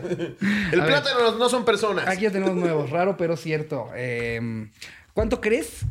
[0.72, 2.06] El A plátano no- no son personas.
[2.08, 3.88] Aquí ya tenemos nuevos, raro pero cierto.
[3.94, 4.68] Eh,
[5.12, 5.82] ¿Cuánto crees?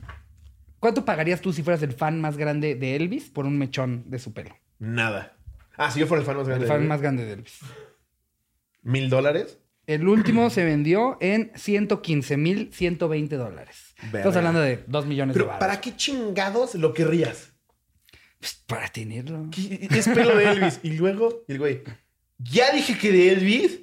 [0.83, 4.19] ¿Cuánto pagarías tú si fueras el fan más grande de Elvis por un mechón de
[4.19, 4.53] su pelo?
[4.79, 5.37] Nada.
[5.77, 6.65] Ah, si yo fuera el fan más grande.
[6.65, 6.87] El de fan él.
[6.89, 7.59] más grande de Elvis.
[8.81, 9.59] ¿Mil dólares?
[9.87, 13.95] El último se vendió en 115 mil 120 dólares.
[14.03, 15.59] Estamos hablando de 2 millones de Pero baros.
[15.61, 17.53] ¿para qué chingados lo querrías?
[18.41, 19.47] Pues, para tenerlo.
[19.51, 20.81] ¿Qué- Es pelo de Elvis.
[20.83, 21.81] Y luego, y el güey,
[22.39, 23.79] ¿ya dije que de Elvis?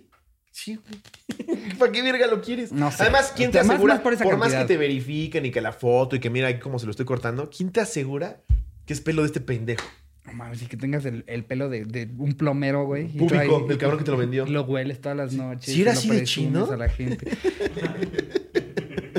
[0.63, 1.69] Sí, güey.
[1.79, 2.71] ¿Para qué verga lo quieres?
[2.73, 3.03] No sé.
[3.05, 3.95] Además, ¿quién te asegura?
[3.95, 6.87] más por más que te verifiquen y que la foto y que mira cómo se
[6.87, 8.41] lo estoy cortando, ¿quién te asegura
[8.85, 9.87] que es pelo de este pendejo?
[10.27, 13.09] No mames, y que tengas el, el pelo de, de un plomero, güey.
[13.09, 14.45] Público, ahí- el cabrón que te lo vendió.
[14.47, 15.75] Lo hueles todas las noches.
[15.75, 16.71] ¿Sí era así de chino?
[16.71, 17.27] A la gente.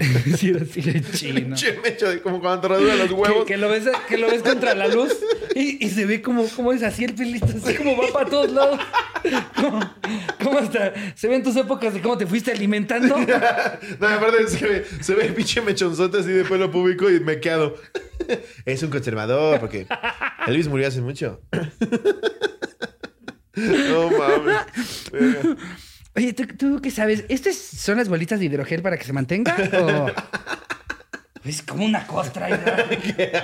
[0.37, 1.55] sí era así de chino.
[1.55, 3.45] Che, me echo de como cuando te raduran los huevos.
[3.45, 5.15] Que, que lo ves, que lo ves contra la luz
[5.55, 8.51] y, y se ve como, como es así el pelito, así como va para todos
[8.51, 8.79] lados.
[10.41, 13.15] Como hasta se ven tus épocas de cómo te fuiste alimentando.
[13.99, 17.39] No, aparte se ve, se ve el pinche mechonzote así de pelo público y me
[17.39, 17.75] quedo.
[18.65, 19.87] Es un conservador, porque
[20.47, 21.41] Elvis murió hace mucho.
[23.55, 25.57] No mames.
[26.15, 27.25] Oye, ¿tú, tú qué sabes?
[27.29, 29.55] ¿Estas son las bolitas de hidrogel para que se mantenga?
[29.81, 30.07] ¿O
[31.43, 32.47] Es como una costra.
[32.89, 33.41] ¿Qué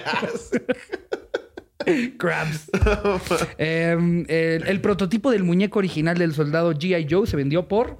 [2.18, 2.70] Crabs.
[3.58, 7.08] Em, el, el prototipo del muñeco original del soldado G.I.
[7.10, 7.98] Joe se vendió por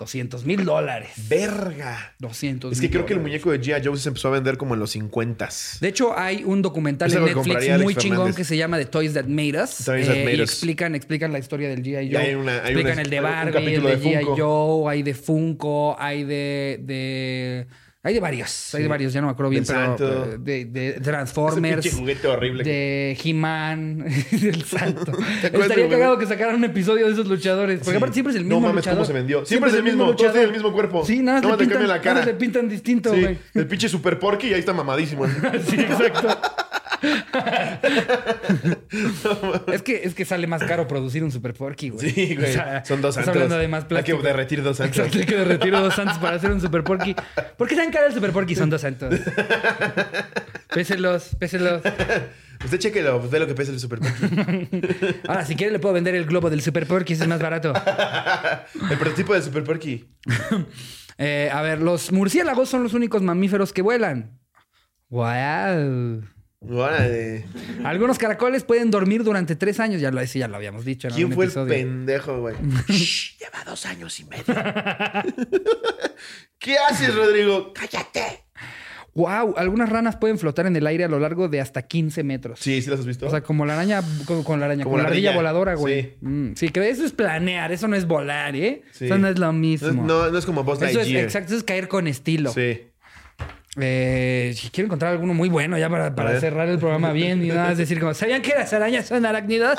[0.00, 1.10] 200 mil dólares.
[1.28, 2.14] Verga.
[2.18, 3.84] 200 Es que creo que el muñeco de G.I.
[3.86, 5.48] Joe se empezó a vender como en los 50
[5.80, 8.36] De hecho, hay un documental en Netflix muy chingón Fernández.
[8.36, 9.76] que se llama The Toys That Made Us.
[9.84, 10.50] Toys That eh, Made y Us.
[10.50, 12.06] explican, explican la historia del G.I.
[12.08, 12.18] Y Joe.
[12.22, 14.24] hay una- hay explican una- el de un Barbie, el capítulo de de G.I.
[14.40, 16.80] Joe, hay de Funko, hay de...
[16.82, 17.66] de
[18.02, 20.24] hay de varios, hay de varios, ya no me acuerdo bien, Del pero Santo.
[20.46, 22.64] eh, de, Transformers, juguete horrible.
[22.64, 23.98] de He-Man,
[24.30, 25.12] del Santo.
[25.42, 27.96] Estaría cagado que sacaran un episodio de esos luchadores, porque Sí.
[27.98, 28.96] aparte siempre es el No mismo mames, luchador.
[28.98, 29.44] cómo se vendió.
[29.44, 31.04] Siempre es el mismo, todos tienen el mismo cuerpo.
[31.04, 32.14] Sí, nada más le pintan, la cara.
[32.20, 35.26] nada le pintan distinto, Sí, el pinche Super Porky y ahí está mamadísimo.
[35.68, 36.28] Sí, exacto.
[39.72, 42.10] es, que, es que sale más caro producir un Super Porky, güey.
[42.10, 42.50] Sí, güey.
[42.50, 43.34] O sea, Son dos santos.
[43.34, 44.98] hablando de más Hay que derretir dos santos.
[44.98, 47.14] Exacto, hay que derretir dos santos para hacer un Super Porky.
[47.56, 48.54] ¿Por qué tan caro el Super Porky?
[48.54, 49.14] Son dos santos.
[50.72, 51.82] Péselos, péselos.
[52.64, 54.68] Usted chequelo, ve lo que pesa el Super Porky.
[55.28, 57.72] Ahora, si quiere le puedo vender el globo del Super Porky, ese es más barato.
[58.90, 60.04] el prototipo del Super Porky.
[61.22, 64.38] Eh, a ver, los murciélagos son los únicos mamíferos que vuelan.
[65.10, 66.22] ¡Wow!
[66.62, 67.46] Órale.
[67.84, 70.00] Algunos caracoles pueden dormir durante tres años.
[70.00, 72.54] Ya lo, ese ya lo habíamos dicho en ¿Quién fue el pendejo, güey?
[72.88, 74.44] Shh, Lleva dos años y medio.
[76.58, 77.72] ¿Qué haces, Rodrigo?
[77.72, 78.44] ¡Cállate!
[79.14, 79.54] ¡Wow!
[79.56, 82.60] Algunas ranas pueden flotar en el aire a lo largo de hasta 15 metros.
[82.60, 83.26] Sí, ¿sí las has visto?
[83.26, 85.74] O sea, como la araña, con, con la araña, Como como la la ardilla voladora,
[85.74, 86.02] güey.
[86.02, 86.16] Sí.
[86.20, 88.82] Mm, sí, que eso es planear, eso no es volar, ¿eh?
[88.92, 89.06] Sí.
[89.06, 89.88] Eso no es lo no, mismo.
[89.88, 92.52] es- no, no es como Buzz eso es, exacto, eso es caer con estilo.
[92.52, 92.82] Sí.
[93.76, 97.78] Eh, quiero encontrar alguno muy bueno ya para, cerrar el programa bien y nada más
[97.78, 99.78] decir como, ¿sabían que las arañas son arácnidos?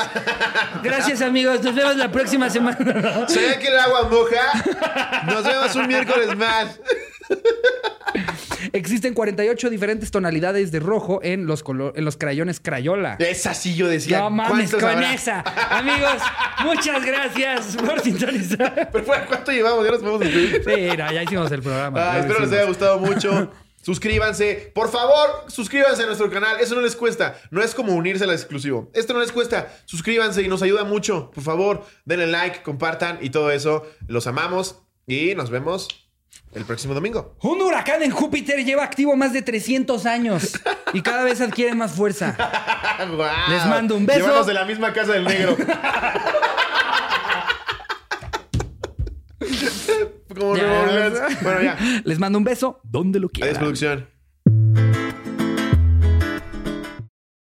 [0.83, 1.61] Gracias, amigos.
[1.61, 3.27] Nos vemos la próxima semana.
[3.27, 5.25] ¿Sabían que el agua moja?
[5.25, 6.79] Nos vemos un miércoles más.
[8.73, 11.63] Existen 48 diferentes tonalidades de rojo en los,
[11.95, 13.17] en los crayones Crayola.
[13.19, 14.19] Esa sí yo decía.
[14.19, 15.13] No mames, ¿cuántos con habrá?
[15.13, 15.43] esa.
[15.69, 16.21] Amigos,
[16.63, 18.89] muchas gracias por sintonizar.
[18.91, 19.83] Pero ¿cuánto llevamos?
[19.83, 20.63] Ya nos podemos despedir.
[20.63, 22.13] Sí, no, ya hicimos el programa.
[22.13, 23.51] Ah, espero les haya gustado mucho.
[23.81, 24.71] Suscríbanse.
[24.73, 26.59] Por favor, suscríbanse a nuestro canal.
[26.59, 27.39] Eso no les cuesta.
[27.49, 28.91] No es como unirse al exclusivo.
[28.93, 29.71] Esto no les cuesta.
[29.85, 31.31] Suscríbanse y nos ayuda mucho.
[31.31, 33.83] Por favor, denle like, compartan y todo eso.
[34.07, 35.87] Los amamos y nos vemos
[36.53, 37.35] el próximo domingo.
[37.41, 40.59] Un huracán en Júpiter lleva activo más de 300 años
[40.93, 42.37] y cada vez adquiere más fuerza.
[43.49, 44.19] Les mando un beso.
[44.19, 45.57] Llevamos de la misma casa del negro.
[50.35, 50.81] como Ya.
[50.81, 51.19] Orleans.
[51.41, 51.77] Bueno, ya.
[52.03, 53.49] Les mando un beso donde lo quieran.
[53.49, 54.07] Adiós, producción.